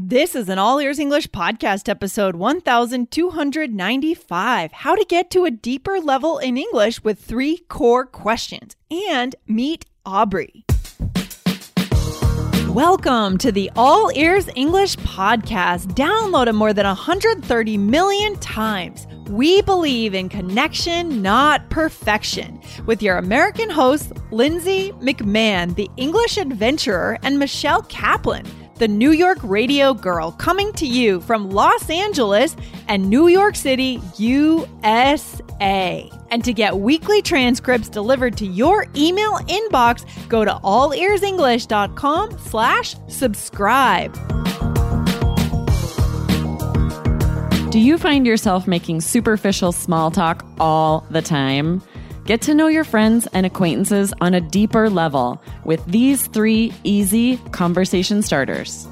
This 0.00 0.36
is 0.36 0.48
an 0.48 0.60
All 0.60 0.78
Ears 0.78 1.00
English 1.00 1.26
podcast 1.30 1.88
episode 1.88 2.36
1295 2.36 4.70
How 4.70 4.94
to 4.94 5.04
Get 5.04 5.28
to 5.32 5.44
a 5.44 5.50
Deeper 5.50 5.98
Level 5.98 6.38
in 6.38 6.56
English 6.56 7.02
with 7.02 7.18
Three 7.18 7.56
Core 7.68 8.06
Questions. 8.06 8.76
And 8.92 9.34
meet 9.48 9.86
Aubrey. 10.06 10.64
Welcome 12.68 13.38
to 13.38 13.50
the 13.50 13.72
All 13.74 14.12
Ears 14.14 14.48
English 14.54 14.94
podcast, 14.98 15.94
downloaded 15.94 16.54
more 16.54 16.72
than 16.72 16.86
130 16.86 17.78
million 17.78 18.36
times. 18.36 19.08
We 19.28 19.62
believe 19.62 20.14
in 20.14 20.28
connection, 20.28 21.22
not 21.22 21.70
perfection, 21.70 22.60
with 22.86 23.02
your 23.02 23.16
American 23.16 23.68
hosts, 23.68 24.12
Lindsay 24.30 24.92
McMahon, 25.00 25.74
the 25.74 25.90
English 25.96 26.36
adventurer, 26.36 27.18
and 27.24 27.40
Michelle 27.40 27.82
Kaplan 27.82 28.46
the 28.78 28.88
New 28.88 29.10
York 29.10 29.38
Radio 29.42 29.92
Girl, 29.92 30.32
coming 30.32 30.72
to 30.74 30.86
you 30.86 31.20
from 31.20 31.50
Los 31.50 31.90
Angeles 31.90 32.56
and 32.86 33.10
New 33.10 33.28
York 33.28 33.56
City, 33.56 34.00
USA. 34.16 36.10
And 36.30 36.44
to 36.44 36.52
get 36.52 36.78
weekly 36.78 37.20
transcripts 37.20 37.88
delivered 37.88 38.36
to 38.36 38.46
your 38.46 38.86
email 38.94 39.38
inbox, 39.48 40.04
go 40.28 40.44
to 40.44 40.52
allearsenglish.com 40.52 42.38
slash 42.38 42.94
subscribe. 43.08 44.12
Do 47.70 47.80
you 47.80 47.98
find 47.98 48.26
yourself 48.26 48.66
making 48.66 49.02
superficial 49.02 49.72
small 49.72 50.10
talk 50.10 50.46
all 50.58 51.04
the 51.10 51.20
time? 51.20 51.82
Get 52.28 52.42
to 52.42 52.54
know 52.54 52.66
your 52.66 52.84
friends 52.84 53.26
and 53.32 53.46
acquaintances 53.46 54.12
on 54.20 54.34
a 54.34 54.40
deeper 54.42 54.90
level 54.90 55.42
with 55.64 55.82
these 55.86 56.26
three 56.26 56.74
easy 56.84 57.38
conversation 57.52 58.20
starters. 58.20 58.86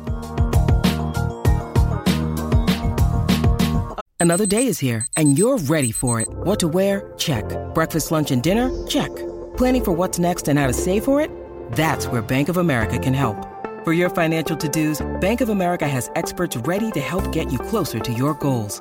Another 4.18 4.46
day 4.46 4.68
is 4.68 4.78
here, 4.78 5.06
and 5.18 5.38
you're 5.38 5.58
ready 5.58 5.92
for 5.92 6.22
it. 6.22 6.28
What 6.30 6.58
to 6.60 6.68
wear? 6.68 7.12
Check. 7.18 7.44
Breakfast, 7.74 8.10
lunch, 8.10 8.30
and 8.30 8.42
dinner? 8.42 8.70
Check. 8.86 9.14
Planning 9.58 9.84
for 9.84 9.92
what's 9.92 10.18
next 10.18 10.48
and 10.48 10.58
how 10.58 10.66
to 10.66 10.72
save 10.72 11.04
for 11.04 11.20
it? 11.20 11.30
That's 11.72 12.06
where 12.06 12.22
Bank 12.22 12.48
of 12.48 12.56
America 12.56 12.98
can 12.98 13.12
help. 13.12 13.36
For 13.84 13.92
your 13.92 14.08
financial 14.08 14.56
to 14.56 14.68
dos, 14.70 15.06
Bank 15.20 15.42
of 15.42 15.50
America 15.50 15.86
has 15.86 16.10
experts 16.14 16.56
ready 16.64 16.90
to 16.92 17.00
help 17.00 17.30
get 17.32 17.52
you 17.52 17.58
closer 17.58 17.98
to 17.98 18.12
your 18.14 18.32
goals. 18.32 18.80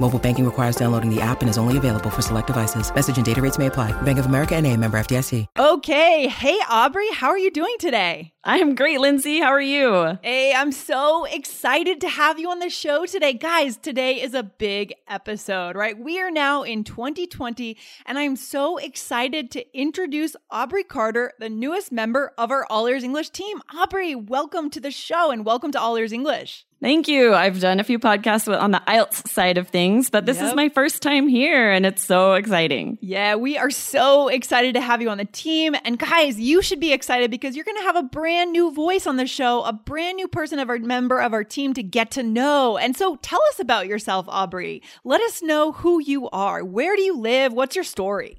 Mobile 0.00 0.18
banking 0.18 0.46
requires 0.46 0.76
downloading 0.76 1.14
the 1.14 1.20
app 1.20 1.42
and 1.42 1.50
is 1.50 1.58
only 1.58 1.76
available 1.76 2.08
for 2.08 2.22
select 2.22 2.46
devices. 2.46 2.90
Message 2.94 3.18
and 3.18 3.26
data 3.26 3.42
rates 3.42 3.58
may 3.58 3.66
apply. 3.66 3.92
Bank 4.00 4.18
of 4.18 4.24
America 4.24 4.56
and 4.56 4.66
a 4.66 4.74
member 4.74 4.98
FDIC. 4.98 5.46
Okay. 5.58 6.26
Hey, 6.26 6.58
Aubrey, 6.70 7.12
how 7.12 7.28
are 7.28 7.36
you 7.36 7.50
doing 7.50 7.76
today? 7.78 8.32
I'm 8.42 8.74
great, 8.74 8.98
Lindsay. 8.98 9.40
How 9.40 9.50
are 9.50 9.60
you? 9.60 10.18
Hey, 10.22 10.54
I'm 10.54 10.72
so 10.72 11.26
excited 11.26 12.00
to 12.00 12.08
have 12.08 12.38
you 12.38 12.50
on 12.50 12.60
the 12.60 12.70
show 12.70 13.04
today. 13.04 13.34
Guys, 13.34 13.76
today 13.76 14.22
is 14.22 14.32
a 14.32 14.42
big 14.42 14.94
episode, 15.06 15.76
right? 15.76 15.98
We 15.98 16.18
are 16.18 16.30
now 16.30 16.62
in 16.62 16.82
2020, 16.82 17.76
and 18.06 18.18
I'm 18.18 18.36
so 18.36 18.78
excited 18.78 19.50
to 19.50 19.78
introduce 19.78 20.34
Aubrey 20.50 20.82
Carter, 20.82 21.34
the 21.38 21.50
newest 21.50 21.92
member 21.92 22.32
of 22.38 22.50
our 22.50 22.64
All 22.70 22.86
Ears 22.86 23.04
English 23.04 23.28
team. 23.28 23.60
Aubrey, 23.74 24.14
welcome 24.14 24.70
to 24.70 24.80
the 24.80 24.90
show 24.90 25.30
and 25.30 25.44
welcome 25.44 25.70
to 25.72 25.80
All 25.80 25.96
Ears 25.96 26.14
English. 26.14 26.64
Thank 26.82 27.08
you. 27.08 27.34
I've 27.34 27.60
done 27.60 27.78
a 27.78 27.84
few 27.84 27.98
podcasts 27.98 28.48
on 28.58 28.70
the 28.70 28.82
IELTS 28.88 29.28
side 29.28 29.58
of 29.58 29.68
things, 29.68 30.08
but 30.08 30.24
this 30.24 30.38
yep. 30.38 30.46
is 30.46 30.54
my 30.54 30.70
first 30.70 31.02
time 31.02 31.28
here 31.28 31.70
and 31.70 31.84
it's 31.84 32.02
so 32.02 32.32
exciting. 32.32 32.96
Yeah, 33.02 33.34
we 33.34 33.58
are 33.58 33.70
so 33.70 34.28
excited 34.28 34.74
to 34.74 34.80
have 34.80 35.02
you 35.02 35.10
on 35.10 35.18
the 35.18 35.26
team. 35.26 35.76
And 35.84 35.98
guys, 35.98 36.40
you 36.40 36.62
should 36.62 36.80
be 36.80 36.94
excited 36.94 37.30
because 37.30 37.54
you're 37.54 37.66
going 37.66 37.76
to 37.76 37.82
have 37.82 37.96
a 37.96 38.02
brand 38.02 38.52
new 38.52 38.72
voice 38.72 39.06
on 39.06 39.16
the 39.16 39.26
show, 39.26 39.62
a 39.64 39.74
brand 39.74 40.16
new 40.16 40.26
person 40.26 40.58
of 40.58 40.70
our 40.70 40.78
member 40.78 41.20
of 41.20 41.34
our 41.34 41.44
team 41.44 41.74
to 41.74 41.82
get 41.82 42.10
to 42.12 42.22
know. 42.22 42.78
And 42.78 42.96
so 42.96 43.16
tell 43.16 43.42
us 43.50 43.60
about 43.60 43.86
yourself, 43.86 44.24
Aubrey. 44.28 44.82
Let 45.04 45.20
us 45.20 45.42
know 45.42 45.72
who 45.72 46.00
you 46.00 46.30
are. 46.30 46.64
Where 46.64 46.96
do 46.96 47.02
you 47.02 47.18
live? 47.18 47.52
What's 47.52 47.76
your 47.76 47.84
story? 47.84 48.38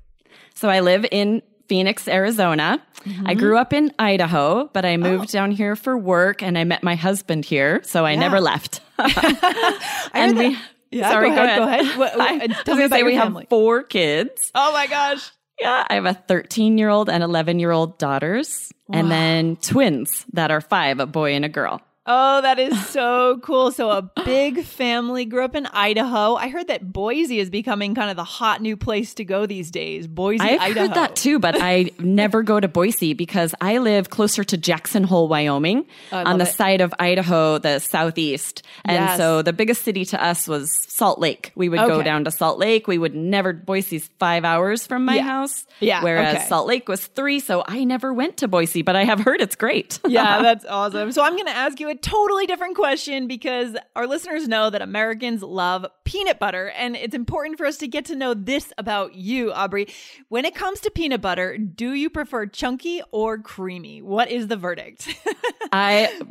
So 0.56 0.68
I 0.68 0.80
live 0.80 1.06
in 1.12 1.44
Phoenix, 1.72 2.06
Arizona. 2.06 2.86
Mm-hmm. 3.06 3.28
I 3.28 3.34
grew 3.34 3.58
up 3.58 3.72
in 3.72 3.94
Idaho, 3.98 4.70
but 4.74 4.84
I 4.84 4.98
moved 4.98 5.30
oh. 5.30 5.32
down 5.32 5.52
here 5.52 5.78
for 5.78 5.98
work 5.98 6.44
and 6.44 6.58
I 6.58 6.66
met 6.66 6.84
my 6.84 6.96
husband 6.96 7.46
here, 7.46 7.82
so 7.86 8.06
I 8.06 8.12
yeah. 8.12 8.20
never 8.20 8.42
left. 8.42 8.82
and 10.14 10.38
we 10.38 10.58
yeah, 10.92 11.10
sorry, 11.10 11.30
go 11.30 11.42
ahead. 11.42 11.60
Go 11.60 11.64
ahead. 11.64 11.86
Go 11.86 11.92
ahead. 11.94 11.98
What, 11.98 12.18
what, 12.18 12.66
tell 12.66 12.76
me 12.76 12.84
about 12.84 12.98
say 12.98 13.04
we 13.04 13.16
family. 13.16 13.44
have 13.44 13.50
four 13.50 13.84
kids. 13.84 14.52
Oh 14.54 14.74
my 14.74 14.86
gosh. 14.88 15.32
Yeah, 15.62 15.88
I 15.90 15.96
have 15.96 16.06
a 16.06 16.14
13 16.14 16.78
year 16.78 16.90
old 16.90 17.10
and 17.10 17.24
11 17.24 17.60
year 17.60 17.72
old 17.72 17.98
daughters, 17.98 18.70
wow. 18.90 19.00
and 19.00 19.10
then 19.10 19.56
twins 19.56 20.26
that 20.34 20.52
are 20.52 20.60
five, 20.60 21.00
a 21.00 21.06
boy 21.06 21.36
and 21.36 21.46
a 21.46 21.50
girl. 21.50 21.82
Oh, 22.06 22.42
that 22.42 22.58
is 22.58 22.88
so 22.90 23.40
cool. 23.44 23.72
So, 23.72 23.92
a 23.92 24.02
big 24.26 24.64
family 24.64 25.26
grew 25.26 25.46
up 25.46 25.56
in 25.56 25.68
Idaho. 25.68 26.36
I 26.36 26.50
heard 26.50 26.68
that 26.68 26.92
Boise 26.92 27.40
is 27.40 27.50
becoming 27.50 27.94
kind 27.94 28.10
of 28.10 28.16
the 28.16 28.24
hot 28.24 28.62
new 28.62 28.76
place 28.76 29.14
to 29.16 29.24
go 29.24 29.46
these 29.46 29.70
days. 29.70 30.08
Boise, 30.08 30.42
I've 30.42 30.62
Idaho. 30.62 30.80
heard 30.88 30.96
that 30.96 31.16
too, 31.16 31.38
but 31.38 31.62
I 31.62 31.92
never 32.00 32.42
go 32.42 32.60
to 32.60 32.68
Boise 32.68 33.14
because 33.14 33.54
I 33.62 33.78
live 33.78 34.10
closer 34.10 34.44
to 34.44 34.58
Jackson 34.58 35.04
Hole, 35.04 35.28
Wyoming, 35.28 35.86
oh, 36.12 36.18
on 36.18 36.40
the 36.40 36.46
it. 36.46 36.54
side 36.54 36.82
of 36.82 36.92
Idaho, 37.00 37.60
the 37.60 37.80
southeast. 37.80 38.64
And 38.84 38.96
yes. 38.96 39.18
so 39.18 39.44
the 39.44 39.54
biggest 39.54 39.84
city 39.84 40.04
to 40.06 40.24
us 40.24 40.48
was 40.48 40.72
Salt 40.72 41.20
Lake. 41.20 41.52
We 41.54 41.70
would 41.70 41.80
okay. 41.80 41.88
go 41.88 42.02
down 42.02 42.24
to 42.26 42.32
Salt 42.32 42.58
Lake. 42.58 42.88
We 42.88 42.98
would 42.98 43.14
never, 43.14 43.54
Boise's 43.54 44.10
five 44.18 44.44
hours 44.44 44.88
from 44.88 45.06
my 45.06 45.18
yeah. 45.18 45.24
house. 45.24 45.68
Yeah. 45.80 46.04
Whereas 46.04 46.38
okay. 46.38 46.48
Salt 46.48 46.68
Lake 46.68 46.90
was 46.90 47.06
three. 47.06 47.40
So 47.40 47.64
I 47.68 47.84
never 47.84 48.12
went 48.12 48.38
to 48.38 48.48
Boise, 48.48 48.82
but 48.82 48.96
I 48.96 49.04
have 49.04 49.20
heard 49.20 49.40
it's 49.40 49.56
great. 49.56 50.00
yeah, 50.08 50.42
that's 50.42 50.66
awesome. 50.66 51.12
So 51.12 51.22
I'm 51.22 51.34
going 51.34 51.46
to 51.46 51.56
ask 51.56 51.80
you 51.80 51.91
a 51.92 51.96
totally 51.96 52.48
different 52.48 52.76
question 52.78 53.28
because 53.28 53.76
our 53.98 54.08
listeners 54.08 54.48
know 54.48 54.70
that 54.70 54.82
Americans 54.82 55.44
love 55.44 55.86
peanut 56.06 56.40
butter. 56.40 56.70
And 56.70 56.96
it's 56.96 57.14
important 57.14 57.58
for 57.58 57.66
us 57.66 57.78
to 57.80 57.88
get 57.88 58.06
to 58.06 58.16
know 58.16 58.34
this 58.34 58.72
about 58.78 59.14
you, 59.16 59.52
Aubrey. 59.52 59.88
When 60.30 60.46
it 60.46 60.56
comes 60.56 60.80
to 60.82 60.90
peanut 60.90 61.20
butter, 61.20 61.58
do 61.58 61.92
you 61.92 62.10
prefer 62.10 62.46
chunky 62.46 63.02
or 63.12 63.38
creamy? 63.38 64.02
What 64.02 64.32
is 64.32 64.48
the 64.48 64.56
verdict? 64.56 65.14
I 65.74 66.22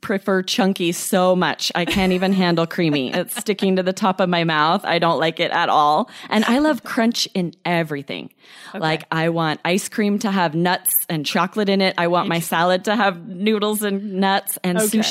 prefer 0.00 0.42
chunky 0.42 0.92
so 0.92 1.34
much. 1.34 1.72
I 1.74 1.84
can't 1.84 2.12
even 2.12 2.32
handle 2.32 2.66
creamy. 2.66 3.12
It's 3.12 3.36
sticking 3.36 3.74
to 3.76 3.82
the 3.82 3.92
top 3.92 4.20
of 4.20 4.28
my 4.28 4.44
mouth. 4.44 4.84
I 4.84 5.00
don't 5.00 5.18
like 5.18 5.40
it 5.40 5.50
at 5.50 5.68
all. 5.68 6.10
And 6.30 6.44
I 6.44 6.60
love 6.60 6.84
crunch 6.84 7.26
in 7.34 7.54
everything. 7.64 8.32
Okay. 8.70 8.78
Like 8.78 9.04
I 9.10 9.30
want 9.30 9.60
ice 9.64 9.88
cream 9.88 10.20
to 10.20 10.30
have 10.30 10.54
nuts 10.54 10.94
and 11.08 11.26
chocolate 11.26 11.68
in 11.68 11.80
it. 11.80 11.94
I 11.98 12.06
want 12.06 12.28
my 12.28 12.40
salad 12.40 12.84
to 12.84 12.94
have 12.94 13.26
noodles 13.26 13.82
and 13.82 14.14
nuts 14.14 14.58
and 14.62 14.78
okay. 14.78 14.98
sushi. 14.98 15.07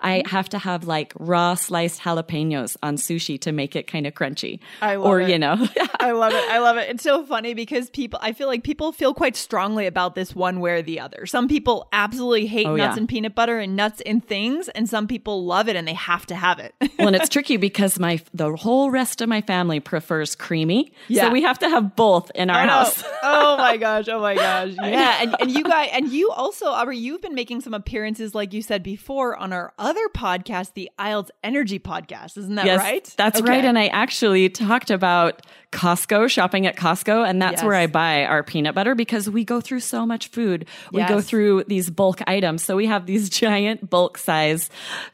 I 0.00 0.22
have 0.26 0.48
to 0.50 0.58
have 0.58 0.84
like 0.86 1.12
raw 1.18 1.54
sliced 1.54 2.00
jalapenos 2.00 2.76
on 2.82 2.96
sushi 2.96 3.40
to 3.42 3.52
make 3.52 3.76
it 3.76 3.86
kind 3.86 4.06
of 4.06 4.14
crunchy. 4.14 4.60
I 4.80 4.96
love 4.96 5.06
it. 5.06 5.08
or, 5.08 5.20
it. 5.20 5.30
you 5.30 5.38
know. 5.38 5.54
I 6.00 6.12
love 6.12 6.32
it. 6.32 6.50
I 6.50 6.58
love 6.58 6.76
it. 6.76 6.88
It's 6.90 7.02
so 7.02 7.24
funny 7.24 7.54
because 7.54 7.90
people 7.90 8.18
I 8.22 8.32
feel 8.32 8.48
like 8.48 8.62
people 8.62 8.92
feel 8.92 9.14
quite 9.14 9.36
strongly 9.36 9.86
about 9.86 10.14
this 10.14 10.34
one 10.34 10.60
way 10.60 10.72
or 10.72 10.82
the 10.82 11.00
other. 11.00 11.26
Some 11.26 11.48
people 11.48 11.88
absolutely 11.92 12.46
hate 12.46 12.66
oh, 12.66 12.76
nuts 12.76 12.96
yeah. 12.96 13.00
and 13.00 13.08
peanut 13.08 13.34
butter 13.34 13.58
and 13.58 13.76
nuts 13.76 14.00
in 14.00 14.20
things 14.20 14.68
and 14.70 14.88
some 14.88 15.06
people 15.06 15.44
love 15.44 15.68
it 15.68 15.76
and 15.76 15.86
they 15.86 15.94
have 15.94 16.26
to 16.26 16.34
have 16.34 16.58
it. 16.58 16.74
well, 16.98 17.08
and 17.08 17.16
it's 17.16 17.28
tricky 17.28 17.56
because 17.56 17.98
my 17.98 18.20
the 18.34 18.54
whole 18.56 18.90
rest 18.90 19.20
of 19.20 19.28
my 19.28 19.40
family 19.40 19.80
prefers 19.80 20.34
creamy. 20.34 20.92
Yeah. 21.08 21.26
So 21.26 21.30
we 21.30 21.42
have 21.42 21.58
to 21.60 21.68
have 21.68 21.96
both 21.96 22.30
in 22.34 22.50
our 22.50 22.66
house. 22.66 23.02
oh 23.22 23.56
my 23.56 23.76
gosh. 23.76 24.08
Oh 24.08 24.20
my 24.20 24.34
gosh. 24.34 24.74
Yeah. 24.80 25.18
And, 25.22 25.36
and 25.40 25.50
you 25.50 25.64
guys, 25.64 25.90
and 25.92 26.08
you 26.08 26.30
also, 26.30 26.66
Aubrey, 26.66 26.98
you've 26.98 27.22
been 27.22 27.34
making 27.34 27.60
some 27.60 27.74
appearances, 27.74 28.34
like 28.34 28.52
you 28.52 28.62
said 28.62 28.82
before, 28.82 29.35
on 29.36 29.52
our 29.52 29.72
other 29.78 30.08
podcast, 30.14 30.74
the 30.74 30.90
IELTS 30.98 31.30
Energy 31.44 31.78
Podcast. 31.78 32.36
Isn't 32.36 32.54
that 32.56 32.66
yes, 32.66 32.80
right? 32.80 33.14
That's 33.16 33.40
okay. 33.40 33.48
right. 33.48 33.64
And 33.64 33.78
I 33.78 33.86
actually 33.88 34.48
talked 34.48 34.90
about 34.90 35.46
Costco, 35.72 36.30
shopping 36.30 36.66
at 36.66 36.76
Costco. 36.76 37.28
And 37.28 37.40
that's 37.40 37.56
yes. 37.56 37.64
where 37.64 37.74
I 37.74 37.86
buy 37.86 38.24
our 38.24 38.42
peanut 38.42 38.74
butter 38.74 38.94
because 38.94 39.28
we 39.28 39.44
go 39.44 39.60
through 39.60 39.80
so 39.80 40.06
much 40.06 40.28
food. 40.28 40.66
We 40.92 41.00
yes. 41.00 41.08
go 41.08 41.20
through 41.20 41.64
these 41.64 41.90
bulk 41.90 42.20
items. 42.26 42.62
So 42.62 42.76
we 42.76 42.86
have 42.86 43.06
these 43.06 43.28
giant 43.30 43.88
bulk 43.88 44.18
size 44.18 44.70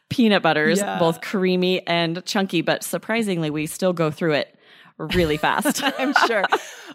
peanut 0.09 0.41
butters, 0.41 0.79
yeah. 0.79 0.99
both 0.99 1.21
creamy 1.21 1.85
and 1.87 2.23
chunky. 2.25 2.61
But 2.61 2.83
surprisingly, 2.83 3.49
we 3.49 3.65
still 3.67 3.93
go 3.93 4.11
through 4.11 4.33
it 4.33 4.55
really 4.97 5.37
fast. 5.37 5.83
I'm 5.99 6.13
sure. 6.27 6.43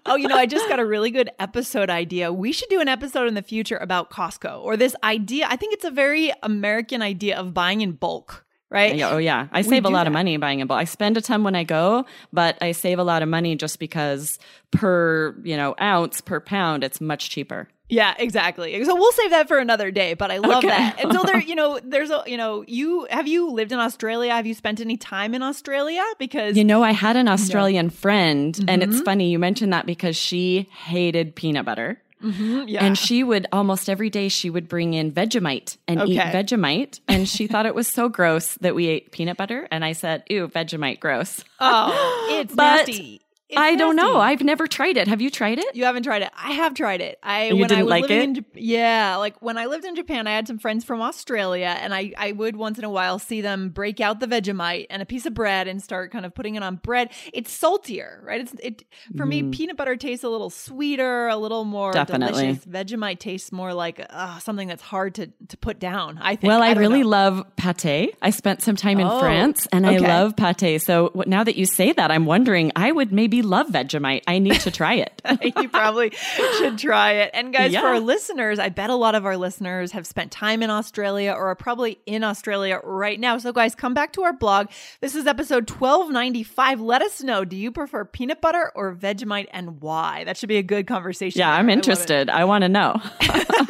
Oh, 0.06 0.16
you 0.16 0.28
know, 0.28 0.36
I 0.36 0.46
just 0.46 0.68
got 0.68 0.80
a 0.80 0.86
really 0.86 1.10
good 1.10 1.30
episode 1.38 1.90
idea. 1.90 2.32
We 2.32 2.52
should 2.52 2.68
do 2.68 2.80
an 2.80 2.88
episode 2.88 3.28
in 3.28 3.34
the 3.34 3.42
future 3.42 3.76
about 3.76 4.10
Costco 4.10 4.62
or 4.62 4.76
this 4.76 4.94
idea. 5.02 5.46
I 5.48 5.56
think 5.56 5.74
it's 5.74 5.84
a 5.84 5.90
very 5.90 6.32
American 6.42 7.02
idea 7.02 7.38
of 7.38 7.54
buying 7.54 7.80
in 7.80 7.92
bulk. 7.92 8.44
Right. 8.70 8.96
Yeah, 8.96 9.12
oh, 9.12 9.16
yeah. 9.16 9.48
I 9.50 9.62
save 9.62 9.86
a 9.86 9.88
lot 9.88 10.00
that. 10.00 10.08
of 10.08 10.12
money 10.12 10.36
buying 10.36 10.60
in 10.60 10.66
bulk. 10.66 10.78
I 10.78 10.84
spend 10.84 11.16
a 11.16 11.22
ton 11.22 11.42
when 11.42 11.54
I 11.54 11.64
go, 11.64 12.04
but 12.34 12.58
I 12.60 12.72
save 12.72 12.98
a 12.98 13.04
lot 13.04 13.22
of 13.22 13.28
money 13.28 13.56
just 13.56 13.78
because 13.78 14.38
per, 14.72 15.34
you 15.42 15.56
know, 15.56 15.74
ounce 15.80 16.20
per 16.20 16.38
pound, 16.38 16.84
it's 16.84 17.00
much 17.00 17.30
cheaper. 17.30 17.68
Yeah, 17.90 18.14
exactly. 18.18 18.84
So 18.84 18.94
we'll 18.94 19.12
save 19.12 19.30
that 19.30 19.48
for 19.48 19.58
another 19.58 19.90
day, 19.90 20.14
but 20.14 20.30
I 20.30 20.38
love 20.38 20.58
Okay. 20.64 20.68
that. 20.68 21.00
And 21.02 21.12
so 21.12 21.22
there, 21.24 21.40
you 21.50 21.54
know, 21.54 21.80
there's 21.82 22.10
a, 22.10 22.22
you 22.26 22.36
know, 22.36 22.62
you 22.68 23.06
have 23.10 23.26
you 23.26 23.50
lived 23.50 23.72
in 23.72 23.78
Australia? 23.78 24.32
Have 24.34 24.46
you 24.46 24.54
spent 24.54 24.80
any 24.80 24.96
time 24.96 25.34
in 25.34 25.42
Australia? 25.42 26.02
Because 26.18 26.56
You 26.56 26.64
know, 26.64 26.82
I 26.82 26.92
had 26.92 27.16
an 27.16 27.28
Australian 27.28 27.90
friend, 27.90 28.58
and 28.68 28.82
Mm-hmm. 28.82 28.92
it's 28.92 29.00
funny 29.00 29.30
you 29.30 29.38
mentioned 29.38 29.72
that 29.72 29.86
because 29.86 30.16
she 30.16 30.68
hated 30.86 31.34
peanut 31.34 31.64
butter. 31.64 32.00
yeah. 32.20 32.84
And 32.84 32.98
she 32.98 33.22
would 33.24 33.46
almost 33.52 33.88
every 33.88 34.10
day 34.10 34.28
she 34.28 34.50
would 34.50 34.68
bring 34.68 34.92
in 34.92 35.12
Vegemite 35.12 35.76
and 35.86 36.00
eat 36.08 36.18
Vegemite. 36.18 36.98
And 37.08 37.28
she 37.28 37.46
thought 37.50 37.64
it 37.64 37.74
was 37.76 37.86
so 37.86 38.08
gross 38.08 38.54
that 38.60 38.74
we 38.74 38.88
ate 38.88 39.12
peanut 39.12 39.36
butter. 39.36 39.68
And 39.70 39.84
I 39.84 39.92
said, 39.92 40.24
Ew, 40.28 40.48
Vegemite, 40.48 40.98
gross. 41.00 41.44
oh, 41.60 42.28
it's 42.40 42.52
But 42.54 42.88
nasty. 42.88 43.22
It's 43.48 43.58
I 43.58 43.76
don't 43.76 43.96
know. 43.96 44.18
I've 44.18 44.42
never 44.42 44.66
tried 44.66 44.98
it. 44.98 45.08
Have 45.08 45.22
you 45.22 45.30
tried 45.30 45.58
it? 45.58 45.74
You 45.74 45.84
haven't 45.84 46.02
tried 46.02 46.20
it. 46.22 46.30
I 46.36 46.52
have 46.52 46.74
tried 46.74 47.00
it. 47.00 47.18
I 47.22 47.46
You 47.46 47.56
when 47.56 47.64
I 47.64 47.68
didn't 47.68 47.84
was 47.86 47.90
like 47.90 48.02
living 48.02 48.18
it? 48.18 48.24
in 48.24 48.34
Jap- 48.34 48.44
yeah, 48.54 49.16
like 49.16 49.40
when 49.40 49.56
I 49.56 49.66
lived 49.66 49.86
in 49.86 49.94
Japan, 49.96 50.26
I 50.26 50.32
had 50.32 50.46
some 50.46 50.58
friends 50.58 50.84
from 50.84 51.00
Australia, 51.00 51.74
and 51.80 51.94
I 51.94 52.12
I 52.18 52.32
would 52.32 52.56
once 52.56 52.78
in 52.78 52.84
a 52.84 52.90
while 52.90 53.18
see 53.18 53.40
them 53.40 53.70
break 53.70 54.00
out 54.00 54.20
the 54.20 54.26
Vegemite 54.26 54.86
and 54.90 55.00
a 55.00 55.06
piece 55.06 55.24
of 55.24 55.32
bread 55.32 55.66
and 55.66 55.82
start 55.82 56.10
kind 56.12 56.26
of 56.26 56.34
putting 56.34 56.56
it 56.56 56.62
on 56.62 56.76
bread. 56.76 57.10
It's 57.32 57.50
saltier, 57.50 58.20
right? 58.24 58.42
It's 58.42 58.54
it 58.62 58.84
for 59.16 59.24
me. 59.24 59.44
Peanut 59.44 59.76
butter 59.78 59.96
tastes 59.96 60.24
a 60.24 60.28
little 60.28 60.50
sweeter, 60.50 61.28
a 61.28 61.36
little 61.36 61.64
more 61.64 61.92
Mm. 61.92 61.94
Definitely. 61.94 62.42
delicious. 62.42 62.64
Vegemite 62.66 63.18
tastes 63.18 63.50
more 63.50 63.72
like 63.72 64.04
uh, 64.10 64.38
something 64.40 64.68
that's 64.68 64.82
hard 64.82 65.14
to 65.14 65.28
to 65.48 65.56
put 65.56 65.78
down. 65.78 66.18
I 66.20 66.36
think. 66.36 66.48
Well, 66.50 66.62
I, 66.62 66.74
don't 66.74 66.82
really 66.82 67.02
know. 67.02 67.08
love 67.08 67.44
pate. 67.56 68.14
I 68.20 68.28
spent 68.30 68.60
some 68.62 68.76
time 68.76 69.00
in 69.00 69.06
Oh, 69.06 69.18
France 69.20 69.66
and 69.72 69.86
I 69.86 69.96
love 69.98 70.36
pate. 70.36 70.82
So 70.82 71.12
now 71.26 71.44
that 71.44 71.56
you 71.56 71.64
say 71.64 71.92
that, 71.92 72.10
I'm 72.10 72.26
wondering 72.26 72.72
I 72.76 72.92
would 72.92 73.10
maybe 73.12 73.37
love 73.42 73.68
Vegemite. 73.68 74.22
I 74.26 74.38
need 74.38 74.60
to 74.60 74.70
try 74.70 74.94
it. 74.94 75.20
you 75.56 75.68
probably 75.68 76.10
should 76.58 76.78
try 76.78 77.12
it. 77.12 77.30
And 77.34 77.52
guys, 77.52 77.72
Yeah. 77.72 77.80
for 77.82 77.88
our 77.88 78.00
listeners, 78.00 78.58
I 78.58 78.68
bet 78.68 78.90
a 78.90 78.94
lot 78.94 79.14
of 79.14 79.24
our 79.26 79.36
listeners 79.36 79.92
have 79.92 80.06
spent 80.06 80.30
time 80.32 80.62
in 80.62 80.70
Australia 80.70 81.32
or 81.32 81.48
are 81.48 81.54
probably 81.54 81.98
in 82.06 82.24
Australia 82.24 82.80
right 82.84 83.18
now. 83.18 83.38
So, 83.38 83.52
guys, 83.52 83.74
come 83.74 83.94
back 83.94 84.12
to 84.14 84.22
our 84.22 84.32
blog. 84.32 84.68
This 85.00 85.14
is 85.14 85.26
episode 85.26 85.68
1295. 85.70 86.80
Let 86.80 87.02
us 87.02 87.22
know 87.22 87.44
do 87.44 87.56
you 87.56 87.70
prefer 87.72 88.04
peanut 88.04 88.40
butter 88.40 88.72
or 88.74 88.94
Vegemite 88.94 89.48
and 89.52 89.80
why? 89.80 90.24
That 90.24 90.36
should 90.36 90.48
be 90.48 90.56
a 90.58 90.62
good 90.62 90.86
conversation. 90.86 91.38
yeah. 91.40 91.52
I'm 91.52 91.68
I 91.68 91.72
interested. 91.72 92.30
I 92.30 92.44
want 92.44 92.62
to 92.62 92.68
know. 92.68 93.00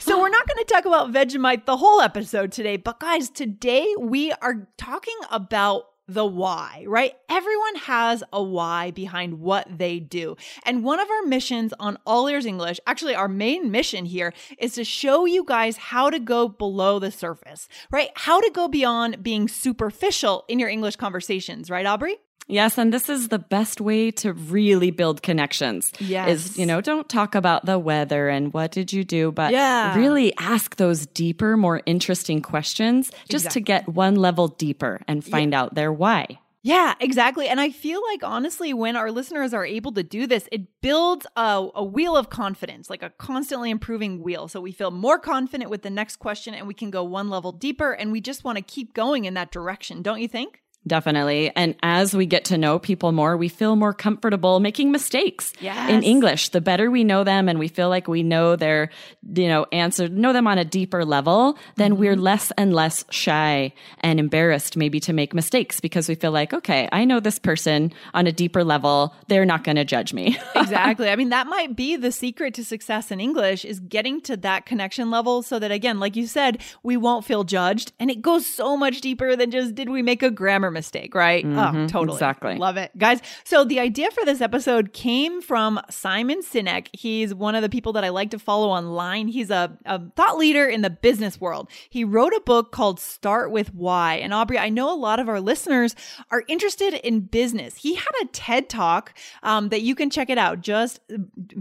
So 0.00 0.18
we're 0.20 0.28
not 0.30 0.46
going 0.46 0.64
to 0.64 0.72
talk 0.72 0.84
about 0.84 1.12
Vegemite 1.12 1.66
the 1.66 1.76
whole 1.76 2.00
episode 2.00 2.52
today, 2.52 2.76
but 2.76 3.00
guys, 3.00 3.28
today 3.28 3.86
we 3.98 4.32
are 4.40 4.68
talking 4.78 5.16
about 5.30 5.86
the 6.08 6.24
why, 6.24 6.84
right? 6.88 7.12
Everyone 7.28 7.76
has 7.76 8.24
a 8.32 8.42
why 8.42 8.90
behind 8.90 9.40
what 9.40 9.66
they 9.78 10.00
do. 10.00 10.36
And 10.64 10.82
one 10.82 10.98
of 10.98 11.10
our 11.10 11.22
missions 11.22 11.74
on 11.78 11.98
All 12.06 12.26
Ears 12.28 12.46
English, 12.46 12.80
actually 12.86 13.14
our 13.14 13.28
main 13.28 13.70
mission 13.70 14.06
here 14.06 14.32
is 14.58 14.72
to 14.74 14.84
show 14.84 15.26
you 15.26 15.44
guys 15.44 15.76
how 15.76 16.08
to 16.08 16.18
go 16.18 16.48
below 16.48 16.98
the 16.98 17.10
surface, 17.10 17.68
right? 17.90 18.10
How 18.14 18.40
to 18.40 18.50
go 18.50 18.68
beyond 18.68 19.22
being 19.22 19.48
superficial 19.48 20.44
in 20.48 20.58
your 20.58 20.70
English 20.70 20.96
conversations, 20.96 21.70
right, 21.70 21.86
Aubrey? 21.86 22.16
Yes, 22.48 22.78
and 22.78 22.92
this 22.92 23.08
is 23.10 23.28
the 23.28 23.38
best 23.38 23.80
way 23.80 24.10
to 24.12 24.32
really 24.32 24.90
build 24.90 25.22
connections. 25.22 25.92
Yes. 26.00 26.28
Is, 26.30 26.58
you 26.58 26.64
know, 26.64 26.80
don't 26.80 27.08
talk 27.08 27.34
about 27.34 27.66
the 27.66 27.78
weather 27.78 28.28
and 28.28 28.52
what 28.54 28.72
did 28.72 28.92
you 28.92 29.04
do, 29.04 29.30
but 29.30 29.52
Yeah. 29.52 29.94
really 29.96 30.34
ask 30.38 30.76
those 30.76 31.06
deeper, 31.06 31.56
more 31.58 31.82
interesting 31.84 32.40
questions 32.40 33.12
just 33.28 33.50
to 33.50 33.60
get 33.60 33.86
one 33.86 34.16
level 34.16 34.48
deeper 34.48 35.00
and 35.06 35.22
find 35.24 35.52
out 35.52 35.74
their 35.74 35.92
why. 35.92 36.38
Yeah, 36.62 36.94
exactly. 37.00 37.48
And 37.48 37.60
I 37.60 37.70
feel 37.70 38.02
like 38.10 38.24
honestly, 38.24 38.74
when 38.74 38.96
our 38.96 39.12
listeners 39.12 39.54
are 39.54 39.64
able 39.64 39.92
to 39.92 40.02
do 40.02 40.26
this, 40.26 40.48
it 40.50 40.80
builds 40.80 41.26
a, 41.36 41.68
a 41.74 41.84
wheel 41.84 42.16
of 42.16 42.30
confidence, 42.30 42.90
like 42.90 43.02
a 43.02 43.10
constantly 43.10 43.70
improving 43.70 44.22
wheel. 44.22 44.48
So 44.48 44.60
we 44.60 44.72
feel 44.72 44.90
more 44.90 45.18
confident 45.18 45.70
with 45.70 45.82
the 45.82 45.90
next 45.90 46.16
question 46.16 46.54
and 46.54 46.66
we 46.66 46.74
can 46.74 46.90
go 46.90 47.04
one 47.04 47.30
level 47.30 47.52
deeper 47.52 47.92
and 47.92 48.10
we 48.10 48.20
just 48.20 48.42
want 48.42 48.56
to 48.58 48.62
keep 48.62 48.92
going 48.92 49.24
in 49.24 49.34
that 49.34 49.52
direction, 49.52 50.02
don't 50.02 50.20
you 50.20 50.28
think? 50.28 50.60
Definitely. 50.86 51.50
And 51.54 51.74
as 51.82 52.14
we 52.14 52.24
get 52.24 52.46
to 52.46 52.56
know 52.56 52.78
people 52.78 53.12
more, 53.12 53.36
we 53.36 53.48
feel 53.48 53.76
more 53.76 53.92
comfortable 53.92 54.58
making 54.60 54.90
mistakes 54.90 55.52
Yes. 55.60 55.90
in 55.90 56.02
English. 56.02 56.48
The 56.50 56.60
better 56.62 56.90
we 56.90 57.04
know 57.04 57.24
them 57.24 57.48
and 57.48 57.58
we 57.58 57.68
feel 57.68 57.88
like 57.90 58.08
we 58.08 58.22
know 58.22 58.56
their, 58.56 58.88
you 59.34 59.48
know, 59.48 59.66
answer, 59.70 60.08
know 60.08 60.32
them 60.32 60.46
on 60.46 60.56
a 60.56 60.64
deeper 60.64 61.04
level, 61.04 61.58
then 61.76 61.96
we're 61.96 62.08
Mm-hmm. 62.14 62.22
less 62.22 62.52
and 62.56 62.72
less 62.72 63.04
shy 63.10 63.74
and 64.00 64.18
embarrassed 64.18 64.76
maybe 64.78 64.98
to 65.00 65.12
make 65.12 65.34
mistakes 65.34 65.78
because 65.78 66.08
we 66.08 66.14
feel 66.14 66.30
like, 66.32 66.54
okay, 66.54 66.88
I 66.90 67.04
know 67.04 67.20
this 67.20 67.38
person 67.38 67.92
on 68.14 68.26
a 68.26 68.32
deeper 68.32 68.64
level. 68.64 69.14
They're 69.28 69.44
not 69.44 69.62
going 69.64 69.76
to 69.76 69.84
judge 69.84 70.14
me. 70.14 70.38
exactly. 70.56 71.10
I 71.10 71.16
mean, 71.16 71.28
that 71.28 71.48
might 71.48 71.76
be 71.76 71.96
the 71.96 72.10
secret 72.12 72.54
to 72.54 72.64
success 72.64 73.10
in 73.10 73.20
English 73.20 73.66
is 73.66 73.78
getting 73.80 74.22
to 74.22 74.38
that 74.38 74.64
connection 74.64 75.10
level 75.10 75.42
so 75.42 75.58
that 75.58 75.70
again, 75.70 76.00
like 76.00 76.16
you 76.16 76.26
said, 76.26 76.62
we 76.82 76.96
won't 76.96 77.26
feel 77.26 77.44
judged. 77.44 77.92
And 78.00 78.10
it 78.10 78.22
goes 78.22 78.46
so 78.46 78.74
much 78.76 79.02
deeper 79.02 79.36
than 79.36 79.50
just 79.50 79.74
did 79.74 79.90
we 79.90 80.00
make 80.02 80.22
a 80.22 80.30
grammar 80.30 80.67
mistake, 80.70 81.14
right? 81.14 81.44
oh, 81.44 81.86
totally. 81.88 82.16
exactly. 82.16 82.56
Love 82.56 82.76
it. 82.76 82.90
Guys, 82.96 83.20
so 83.44 83.64
the 83.64 83.80
idea 83.80 84.10
for 84.10 84.24
this 84.24 84.40
episode 84.40 84.92
came 84.92 85.40
from 85.40 85.80
Simon 85.90 86.42
Sinek. 86.42 86.88
He's 86.92 87.34
one 87.34 87.54
of 87.54 87.62
the 87.62 87.68
people 87.68 87.92
that 87.94 88.04
I 88.04 88.08
like 88.10 88.30
to 88.30 88.38
follow 88.38 88.68
online. 88.68 89.28
He's 89.28 89.50
a, 89.50 89.76
a 89.84 90.00
thought 90.10 90.38
leader 90.38 90.66
in 90.66 90.82
the 90.82 90.90
business 90.90 91.40
world. 91.40 91.70
He 91.88 92.04
wrote 92.04 92.32
a 92.34 92.40
book 92.40 92.72
called 92.72 93.00
Start 93.00 93.50
with 93.50 93.74
Why. 93.74 94.16
And 94.16 94.32
Aubrey, 94.34 94.58
I 94.58 94.68
know 94.68 94.92
a 94.92 94.96
lot 94.96 95.20
of 95.20 95.28
our 95.28 95.40
listeners 95.40 95.94
are 96.30 96.44
interested 96.48 96.94
in 96.94 97.20
business. 97.20 97.76
He 97.76 97.94
had 97.94 98.12
a 98.22 98.26
TED 98.26 98.68
talk 98.68 99.14
um, 99.42 99.68
that 99.70 99.82
you 99.82 99.94
can 99.94 100.10
check 100.10 100.30
it 100.30 100.38
out. 100.38 100.60
Just 100.60 101.00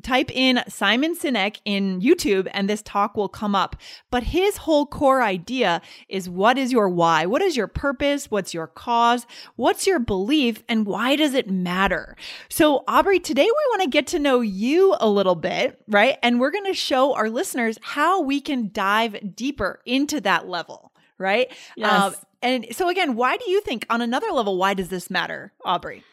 type 0.01 0.31
in 0.31 0.61
Simon 0.67 1.15
Sinek 1.15 1.57
in 1.65 2.01
YouTube 2.01 2.47
and 2.51 2.69
this 2.69 2.81
talk 2.81 3.15
will 3.15 3.29
come 3.29 3.55
up. 3.55 3.75
But 4.11 4.23
his 4.23 4.57
whole 4.57 4.85
core 4.85 5.21
idea 5.21 5.81
is 6.09 6.29
what 6.29 6.57
is 6.57 6.71
your 6.71 6.89
why? 6.89 7.25
What 7.25 7.41
is 7.41 7.55
your 7.55 7.67
purpose? 7.67 8.31
What's 8.31 8.53
your 8.53 8.67
cause? 8.67 8.96
What's 9.55 9.85
your 9.85 9.99
belief? 9.99 10.63
And 10.67 10.85
why 10.85 11.15
does 11.15 11.33
it 11.33 11.49
matter? 11.49 12.15
So, 12.49 12.83
Aubrey, 12.87 13.19
today 13.19 13.43
we 13.45 13.51
want 13.51 13.83
to 13.83 13.89
get 13.89 14.07
to 14.07 14.19
know 14.19 14.41
you 14.41 14.95
a 14.99 15.07
little 15.09 15.35
bit, 15.35 15.79
right? 15.87 16.17
And 16.23 16.39
we're 16.39 16.51
going 16.51 16.65
to 16.65 16.73
show 16.73 17.13
our 17.13 17.29
listeners 17.29 17.77
how 17.81 18.21
we 18.21 18.41
can 18.41 18.69
dive 18.73 19.35
deeper 19.35 19.81
into 19.85 20.19
that 20.21 20.47
level, 20.47 20.91
right? 21.17 21.49
Um, 21.49 21.55
Yes. 21.75 22.25
and 22.41 22.65
so, 22.71 22.89
again, 22.89 23.15
why 23.15 23.37
do 23.37 23.49
you 23.49 23.61
think 23.61 23.85
on 23.89 24.01
another 24.01 24.31
level, 24.31 24.57
why 24.57 24.73
does 24.73 24.89
this 24.89 25.09
matter, 25.09 25.53
Aubrey? 25.63 26.03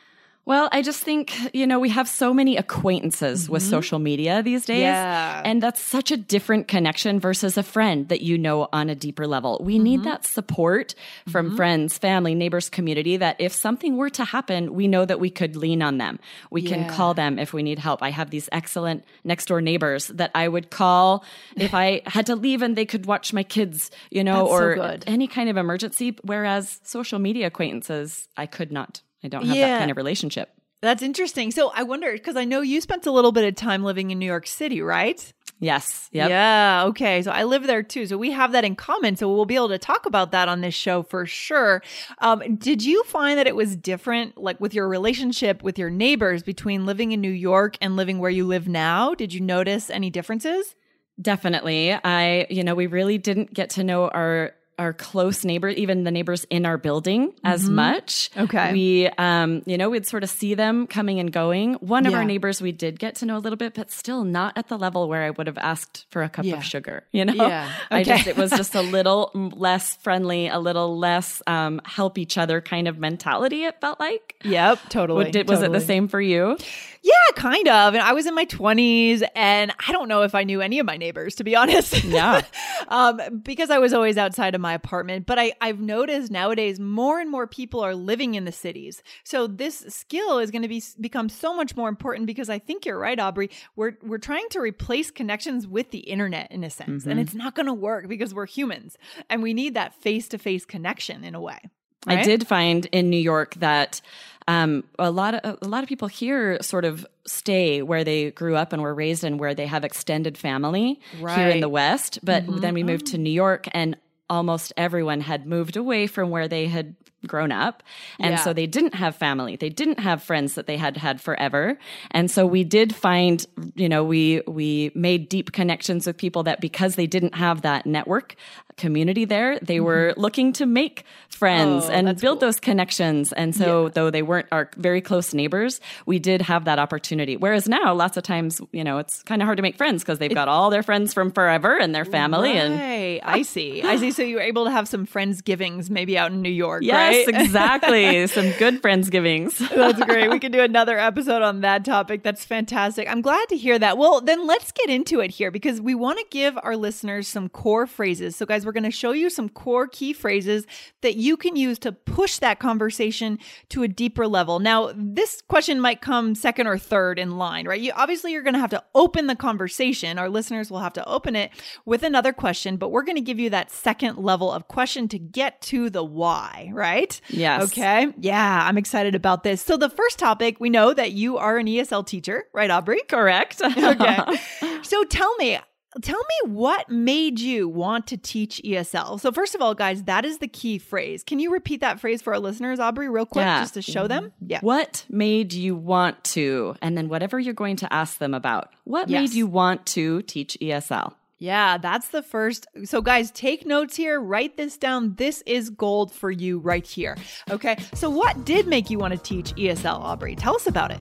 Well, 0.46 0.68
I 0.72 0.82
just 0.82 1.02
think, 1.02 1.34
you 1.54 1.66
know, 1.66 1.80
we 1.80 1.88
have 1.88 2.06
so 2.06 2.34
many 2.34 2.58
acquaintances 2.58 3.48
with 3.48 3.62
mm-hmm. 3.62 3.70
social 3.70 3.98
media 3.98 4.42
these 4.42 4.66
days. 4.66 4.82
Yeah. 4.82 5.40
And 5.42 5.62
that's 5.62 5.80
such 5.80 6.10
a 6.10 6.18
different 6.18 6.68
connection 6.68 7.18
versus 7.18 7.56
a 7.56 7.62
friend 7.62 8.10
that 8.10 8.20
you 8.20 8.36
know 8.36 8.68
on 8.70 8.90
a 8.90 8.94
deeper 8.94 9.26
level. 9.26 9.58
We 9.64 9.78
need 9.78 10.00
mm-hmm. 10.00 10.10
that 10.10 10.26
support 10.26 10.94
from 11.30 11.46
mm-hmm. 11.46 11.56
friends, 11.56 11.96
family, 11.96 12.34
neighbors, 12.34 12.68
community 12.68 13.16
that 13.16 13.36
if 13.38 13.54
something 13.54 13.96
were 13.96 14.10
to 14.10 14.24
happen, 14.24 14.74
we 14.74 14.86
know 14.86 15.06
that 15.06 15.18
we 15.18 15.30
could 15.30 15.56
lean 15.56 15.82
on 15.82 15.96
them. 15.96 16.18
We 16.50 16.60
can 16.60 16.88
call 16.90 17.14
them 17.14 17.38
if 17.38 17.54
we 17.54 17.62
need 17.62 17.78
help. 17.78 18.02
I 18.02 18.10
have 18.10 18.28
these 18.28 18.50
excellent 18.52 19.04
next 19.24 19.46
door 19.46 19.62
neighbors 19.62 20.08
that 20.08 20.30
I 20.34 20.48
would 20.48 20.70
call 20.70 21.24
if 21.56 21.72
I 21.72 22.02
had 22.06 22.26
to 22.26 22.36
leave 22.36 22.60
and 22.60 22.76
they 22.76 22.84
could 22.84 23.06
watch 23.06 23.32
my 23.32 23.44
kids, 23.44 23.90
you 24.10 24.22
know, 24.22 24.44
That's 24.44 24.50
so 24.50 24.56
or 24.56 24.74
good. 24.74 25.04
any 25.06 25.26
kind 25.26 25.48
of 25.48 25.56
emergency. 25.56 26.18
Whereas 26.22 26.80
social 26.84 27.18
media 27.18 27.46
acquaintances, 27.46 28.28
I 28.36 28.44
could 28.44 28.70
not. 28.70 29.00
I 29.24 29.28
don't 29.28 29.46
have 29.46 29.56
Yeah. 29.56 29.68
that 29.68 29.78
kind 29.78 29.90
of 29.90 29.96
relationship. 29.96 30.50
That's 30.82 31.02
interesting. 31.02 31.50
So 31.50 31.70
I 31.74 31.82
wonder 31.82 32.12
because 32.12 32.36
I 32.36 32.44
know 32.44 32.60
you 32.60 32.80
spent 32.82 33.06
a 33.06 33.10
little 33.10 33.32
bit 33.32 33.44
of 33.46 33.54
time 33.54 33.82
living 33.82 34.10
in 34.10 34.18
New 34.18 34.26
York 34.26 34.46
City, 34.46 34.82
right? 34.82 35.32
Yes. 35.60 36.10
Yep. 36.12 36.28
Yeah. 36.28 36.84
Okay. 36.88 37.22
So 37.22 37.30
I 37.30 37.44
live 37.44 37.66
there 37.66 37.82
too. 37.82 38.04
So 38.06 38.18
we 38.18 38.32
have 38.32 38.52
that 38.52 38.64
in 38.66 38.76
common. 38.76 39.16
So 39.16 39.32
we'll 39.32 39.46
be 39.46 39.54
able 39.54 39.68
to 39.70 39.78
talk 39.78 40.04
about 40.04 40.32
that 40.32 40.46
on 40.48 40.60
this 40.60 40.74
show 40.74 41.02
for 41.02 41.24
sure. 41.24 41.80
Um, 42.18 42.56
did 42.56 42.84
you 42.84 43.02
find 43.04 43.38
that 43.38 43.46
it 43.46 43.56
was 43.56 43.76
different, 43.76 44.36
like 44.36 44.60
with 44.60 44.74
your 44.74 44.86
relationship 44.88 45.62
with 45.62 45.78
your 45.78 45.88
neighbors 45.90 46.42
between 46.42 46.84
living 46.84 47.12
in 47.12 47.20
New 47.22 47.30
York 47.30 47.78
and 47.80 47.96
living 47.96 48.18
where 48.18 48.30
you 48.30 48.44
live 48.46 48.68
now? 48.68 49.14
Did 49.14 49.32
you 49.32 49.40
notice 49.40 49.88
any 49.88 50.10
differences? 50.10 50.74
Definitely. 51.22 51.92
I, 51.94 52.46
you 52.50 52.62
know, 52.64 52.74
we 52.74 52.88
really 52.88 53.16
didn't 53.16 53.54
get 53.54 53.70
to 53.70 53.84
know 53.84 54.08
our 54.08 54.52
our 54.78 54.92
close 54.92 55.44
neighbor, 55.44 55.68
even 55.68 56.04
the 56.04 56.10
neighbors 56.10 56.44
in 56.50 56.66
our 56.66 56.76
building 56.78 57.32
as 57.44 57.68
much. 57.68 58.30
Mm-hmm. 58.32 58.40
Okay. 58.44 58.72
We 58.72 59.08
um, 59.18 59.62
you 59.66 59.78
know, 59.78 59.90
we'd 59.90 60.06
sort 60.06 60.22
of 60.24 60.30
see 60.30 60.54
them 60.54 60.86
coming 60.86 61.20
and 61.20 61.32
going. 61.32 61.74
One 61.74 62.06
of 62.06 62.12
Yeah. 62.12 62.18
our 62.18 62.24
neighbors 62.24 62.60
we 62.60 62.72
did 62.72 62.98
get 62.98 63.16
to 63.16 63.26
know 63.26 63.36
a 63.36 63.38
little 63.38 63.56
bit, 63.56 63.74
but 63.74 63.90
still 63.90 64.24
not 64.24 64.56
at 64.56 64.68
the 64.68 64.76
level 64.78 65.08
where 65.08 65.22
I 65.22 65.30
would 65.30 65.46
have 65.46 65.58
asked 65.58 66.06
for 66.10 66.22
a 66.22 66.28
cup 66.28 66.44
Yeah. 66.44 66.56
of 66.56 66.64
sugar. 66.64 67.04
You 67.12 67.24
know? 67.24 67.34
Yeah. 67.34 67.70
I 67.90 68.00
Okay. 68.00 68.10
just 68.16 68.26
it 68.26 68.36
was 68.36 68.50
just 68.50 68.74
a 68.74 68.82
little 68.96 69.30
less 69.34 69.96
friendly, 69.96 70.48
a 70.48 70.58
little 70.58 70.98
less 70.98 71.42
um 71.46 71.80
help 71.84 72.18
each 72.18 72.36
other 72.38 72.60
kind 72.60 72.88
of 72.88 72.98
mentality, 72.98 73.64
it 73.64 73.80
felt 73.80 74.00
like. 74.00 74.36
Yep. 74.44 74.78
Totally. 74.88 75.30
Did, 75.30 75.48
was 75.48 75.62
it 75.62 75.72
the 75.72 75.80
same 75.80 76.08
for 76.08 76.20
you? 76.20 76.56
Yeah, 77.02 77.12
kind 77.36 77.68
of. 77.68 77.94
And 77.94 78.02
I 78.02 78.12
was 78.14 78.26
in 78.26 78.34
my 78.34 78.46
20s 78.46 79.22
and 79.36 79.72
I 79.86 79.92
don't 79.92 80.08
know 80.08 80.22
if 80.22 80.34
I 80.34 80.44
knew 80.44 80.60
any 80.62 80.78
of 80.78 80.86
my 80.86 80.96
neighbors, 80.96 81.34
to 81.36 81.44
be 81.44 81.54
honest. 81.54 82.02
Yeah. 82.02 82.40
um, 82.88 83.20
because 83.44 83.68
I 83.70 83.78
was 83.78 83.92
always 83.92 84.16
outside 84.16 84.54
of 84.54 84.60
my 84.64 84.72
apartment. 84.72 85.26
But 85.26 85.38
I, 85.38 85.52
I've 85.60 85.78
noticed 85.78 86.32
nowadays 86.32 86.80
more 86.80 87.20
and 87.20 87.30
more 87.30 87.46
people 87.46 87.80
are 87.80 87.94
living 87.94 88.34
in 88.34 88.46
the 88.46 88.52
cities. 88.52 89.02
So 89.22 89.46
this 89.46 89.84
skill 89.88 90.38
is 90.38 90.50
going 90.50 90.62
to 90.62 90.68
be 90.68 90.82
become 90.98 91.28
so 91.28 91.54
much 91.54 91.76
more 91.76 91.90
important 91.90 92.26
because 92.26 92.48
I 92.48 92.58
think 92.58 92.86
you're 92.86 92.98
right, 92.98 93.20
Aubrey. 93.20 93.50
We're, 93.76 93.98
we're 94.02 94.18
trying 94.18 94.48
to 94.50 94.60
replace 94.60 95.10
connections 95.10 95.66
with 95.66 95.90
the 95.90 95.98
internet 95.98 96.50
in 96.50 96.64
a 96.64 96.70
sense. 96.70 97.02
Mm-hmm. 97.02 97.10
And 97.10 97.20
it's 97.20 97.34
not 97.34 97.54
going 97.54 97.66
to 97.66 97.74
work 97.74 98.08
because 98.08 98.32
we're 98.32 98.46
humans 98.46 98.96
and 99.28 99.42
we 99.42 99.52
need 99.52 99.74
that 99.74 99.94
face 100.02 100.28
to 100.28 100.38
face 100.38 100.64
connection 100.64 101.24
in 101.24 101.34
a 101.34 101.40
way. 101.40 101.58
Right? 102.06 102.18
I 102.18 102.22
did 102.22 102.46
find 102.46 102.86
in 102.86 103.08
New 103.08 103.16
York 103.18 103.54
that 103.56 104.00
um, 104.46 104.84
a 104.98 105.10
lot 105.10 105.34
of 105.34 105.58
a 105.62 105.68
lot 105.68 105.82
of 105.82 105.88
people 105.88 106.08
here 106.08 106.60
sort 106.62 106.84
of 106.84 107.06
stay 107.26 107.80
where 107.80 108.04
they 108.04 108.30
grew 108.30 108.56
up 108.56 108.72
and 108.72 108.82
were 108.82 108.94
raised 108.94 109.24
and 109.24 109.40
where 109.40 109.54
they 109.54 109.66
have 109.66 109.84
extended 109.84 110.36
family 110.36 111.00
right. 111.20 111.38
here 111.38 111.48
in 111.48 111.60
the 111.60 111.68
West. 111.68 112.18
But 112.22 112.44
mm-hmm. 112.44 112.58
then 112.58 112.74
we 112.74 112.82
moved 112.82 113.06
to 113.06 113.18
New 113.18 113.30
York, 113.30 113.68
and 113.72 113.96
almost 114.28 114.72
everyone 114.76 115.20
had 115.20 115.46
moved 115.46 115.76
away 115.76 116.06
from 116.06 116.30
where 116.30 116.48
they 116.48 116.66
had 116.66 116.96
grown 117.28 117.52
up. 117.52 117.82
And 118.18 118.32
yeah. 118.32 118.44
so 118.44 118.52
they 118.52 118.66
didn't 118.66 118.94
have 118.94 119.16
family. 119.16 119.56
They 119.56 119.68
didn't 119.68 120.00
have 120.00 120.22
friends 120.22 120.54
that 120.54 120.66
they 120.66 120.76
had 120.76 120.96
had 120.96 121.20
forever. 121.20 121.78
And 122.10 122.30
so 122.30 122.46
we 122.46 122.64
did 122.64 122.94
find, 122.94 123.44
you 123.74 123.88
know, 123.88 124.04
we 124.04 124.42
we 124.46 124.90
made 124.94 125.28
deep 125.28 125.52
connections 125.52 126.06
with 126.06 126.16
people 126.16 126.42
that 126.44 126.60
because 126.60 126.96
they 126.96 127.06
didn't 127.06 127.34
have 127.34 127.62
that 127.62 127.86
network 127.86 128.36
community 128.76 129.24
there, 129.24 129.58
they 129.60 129.76
mm-hmm. 129.76 129.84
were 129.84 130.14
looking 130.16 130.52
to 130.54 130.66
make 130.66 131.04
friends 131.28 131.84
oh, 131.86 131.92
and 131.92 132.06
build 132.20 132.20
cool. 132.20 132.48
those 132.48 132.60
connections. 132.60 133.32
And 133.32 133.54
so 133.54 133.84
yeah. 133.84 133.90
though 133.94 134.10
they 134.10 134.22
weren't 134.22 134.46
our 134.52 134.70
very 134.76 135.00
close 135.00 135.34
neighbors, 135.34 135.80
we 136.06 136.18
did 136.18 136.42
have 136.42 136.64
that 136.64 136.78
opportunity. 136.78 137.36
Whereas 137.36 137.68
now 137.68 137.94
lots 137.94 138.16
of 138.16 138.22
times, 138.22 138.60
you 138.72 138.84
know, 138.84 138.98
it's 138.98 139.22
kind 139.22 139.42
of 139.42 139.46
hard 139.46 139.56
to 139.58 139.62
make 139.62 139.76
friends 139.76 140.02
because 140.02 140.18
they've 140.18 140.30
it, 140.30 140.34
got 140.34 140.48
all 140.48 140.70
their 140.70 140.82
friends 140.82 141.14
from 141.14 141.30
forever 141.30 141.76
and 141.76 141.94
their 141.94 142.04
family 142.04 142.50
right. 142.50 142.58
and 142.58 143.20
I 143.22 143.42
see. 143.54 143.82
I 143.82 143.96
see. 143.96 144.10
So 144.10 144.22
you 144.22 144.36
were 144.36 144.42
able 144.42 144.64
to 144.64 144.70
have 144.70 144.88
some 144.88 145.06
Friendsgivings 145.06 145.90
maybe 145.90 146.16
out 146.18 146.32
in 146.32 146.42
New 146.42 146.50
York, 146.50 146.82
yes, 146.82 146.94
right? 146.94 147.13
Yes, 147.14 147.28
exactly. 147.46 148.26
Some 148.26 148.50
good 148.52 148.82
Friendsgivings. 148.82 149.58
That's 149.74 150.02
great. 150.04 150.30
We 150.30 150.38
can 150.38 150.52
do 150.52 150.60
another 150.60 150.98
episode 150.98 151.42
on 151.42 151.60
that 151.60 151.84
topic. 151.84 152.22
That's 152.22 152.44
fantastic. 152.44 153.08
I'm 153.08 153.20
glad 153.20 153.48
to 153.48 153.56
hear 153.56 153.78
that. 153.78 153.98
Well, 153.98 154.20
then 154.20 154.46
let's 154.46 154.72
get 154.72 154.88
into 154.90 155.20
it 155.20 155.30
here 155.30 155.50
because 155.50 155.80
we 155.80 155.94
want 155.94 156.18
to 156.18 156.26
give 156.30 156.58
our 156.62 156.76
listeners 156.76 157.28
some 157.28 157.48
core 157.48 157.86
phrases. 157.86 158.36
So, 158.36 158.46
guys, 158.46 158.66
we're 158.66 158.72
going 158.72 158.84
to 158.84 158.90
show 158.90 159.12
you 159.12 159.30
some 159.30 159.48
core 159.48 159.86
key 159.86 160.12
phrases 160.12 160.66
that 161.02 161.16
you 161.16 161.36
can 161.36 161.56
use 161.56 161.78
to 161.80 161.92
push 161.92 162.38
that 162.38 162.58
conversation 162.58 163.38
to 163.70 163.82
a 163.82 163.88
deeper 163.88 164.26
level. 164.26 164.58
Now, 164.58 164.92
this 164.94 165.42
question 165.48 165.80
might 165.80 166.00
come 166.00 166.34
second 166.34 166.66
or 166.66 166.78
third 166.78 167.18
in 167.18 167.38
line, 167.38 167.66
right? 167.66 167.80
You 167.80 167.92
obviously 167.94 168.32
you're 168.32 168.42
going 168.42 168.54
to 168.54 168.60
have 168.60 168.70
to 168.70 168.82
open 168.94 169.26
the 169.26 169.36
conversation. 169.36 170.18
Our 170.18 170.28
listeners 170.28 170.70
will 170.70 170.80
have 170.80 170.92
to 170.94 171.08
open 171.08 171.36
it 171.36 171.50
with 171.84 172.02
another 172.02 172.32
question, 172.32 172.76
but 172.76 172.90
we're 172.90 173.02
going 173.02 173.16
to 173.16 173.20
give 173.20 173.38
you 173.38 173.50
that 173.50 173.70
second 173.70 174.18
level 174.18 174.50
of 174.50 174.68
question 174.68 175.08
to 175.08 175.18
get 175.18 175.60
to 175.62 175.90
the 175.90 176.04
why, 176.04 176.70
right? 176.72 176.93
Right? 176.94 177.20
Yes. 177.28 177.64
Okay. 177.64 178.12
Yeah, 178.18 178.66
I'm 178.66 178.78
excited 178.78 179.14
about 179.14 179.42
this. 179.42 179.62
So, 179.62 179.76
the 179.76 179.90
first 179.90 180.18
topic, 180.18 180.60
we 180.60 180.70
know 180.70 180.94
that 180.94 181.12
you 181.12 181.38
are 181.38 181.58
an 181.58 181.66
ESL 181.66 182.06
teacher, 182.06 182.44
right, 182.52 182.70
Aubrey? 182.70 183.00
Correct. 183.08 183.60
okay. 183.76 184.18
So, 184.82 185.02
tell 185.04 185.34
me, 185.36 185.58
tell 186.02 186.18
me 186.18 186.52
what 186.52 186.90
made 186.90 187.40
you 187.40 187.68
want 187.68 188.06
to 188.08 188.18
teach 188.18 188.60
ESL. 188.64 189.18
So, 189.18 189.32
first 189.32 189.54
of 189.54 189.62
all, 189.62 189.74
guys, 189.74 190.02
that 190.04 190.24
is 190.24 190.38
the 190.38 190.48
key 190.48 190.78
phrase. 190.78 191.24
Can 191.24 191.38
you 191.38 191.52
repeat 191.52 191.80
that 191.80 192.00
phrase 192.00 192.20
for 192.20 192.34
our 192.34 192.38
listeners, 192.38 192.78
Aubrey, 192.78 193.08
real 193.08 193.24
quick, 193.24 193.44
yeah. 193.44 193.60
just 193.60 193.74
to 193.74 193.82
show 193.82 194.06
them? 194.06 194.32
Yeah. 194.46 194.60
What 194.60 195.06
made 195.08 195.54
you 195.54 195.74
want 195.74 196.22
to? 196.24 196.76
And 196.82 196.98
then 196.98 197.08
whatever 197.08 197.38
you're 197.38 197.54
going 197.54 197.76
to 197.76 197.92
ask 197.92 198.18
them 198.18 198.34
about, 198.34 198.72
what 198.84 199.08
yes. 199.08 199.20
made 199.20 199.36
you 199.36 199.46
want 199.46 199.86
to 199.86 200.22
teach 200.22 200.58
ESL? 200.60 201.14
Yeah, 201.38 201.78
that's 201.78 202.08
the 202.08 202.22
first. 202.22 202.66
So, 202.84 203.02
guys, 203.02 203.30
take 203.30 203.66
notes 203.66 203.96
here. 203.96 204.20
Write 204.20 204.56
this 204.56 204.76
down. 204.76 205.14
This 205.16 205.42
is 205.46 205.70
gold 205.70 206.12
for 206.12 206.30
you 206.30 206.58
right 206.58 206.86
here. 206.86 207.16
Okay. 207.50 207.76
So, 207.94 208.08
what 208.08 208.44
did 208.44 208.66
make 208.66 208.88
you 208.88 208.98
want 208.98 209.12
to 209.12 209.18
teach 209.18 209.54
ESL, 209.56 210.00
Aubrey? 210.00 210.36
Tell 210.36 210.54
us 210.54 210.66
about 210.66 210.90
it. 210.90 211.00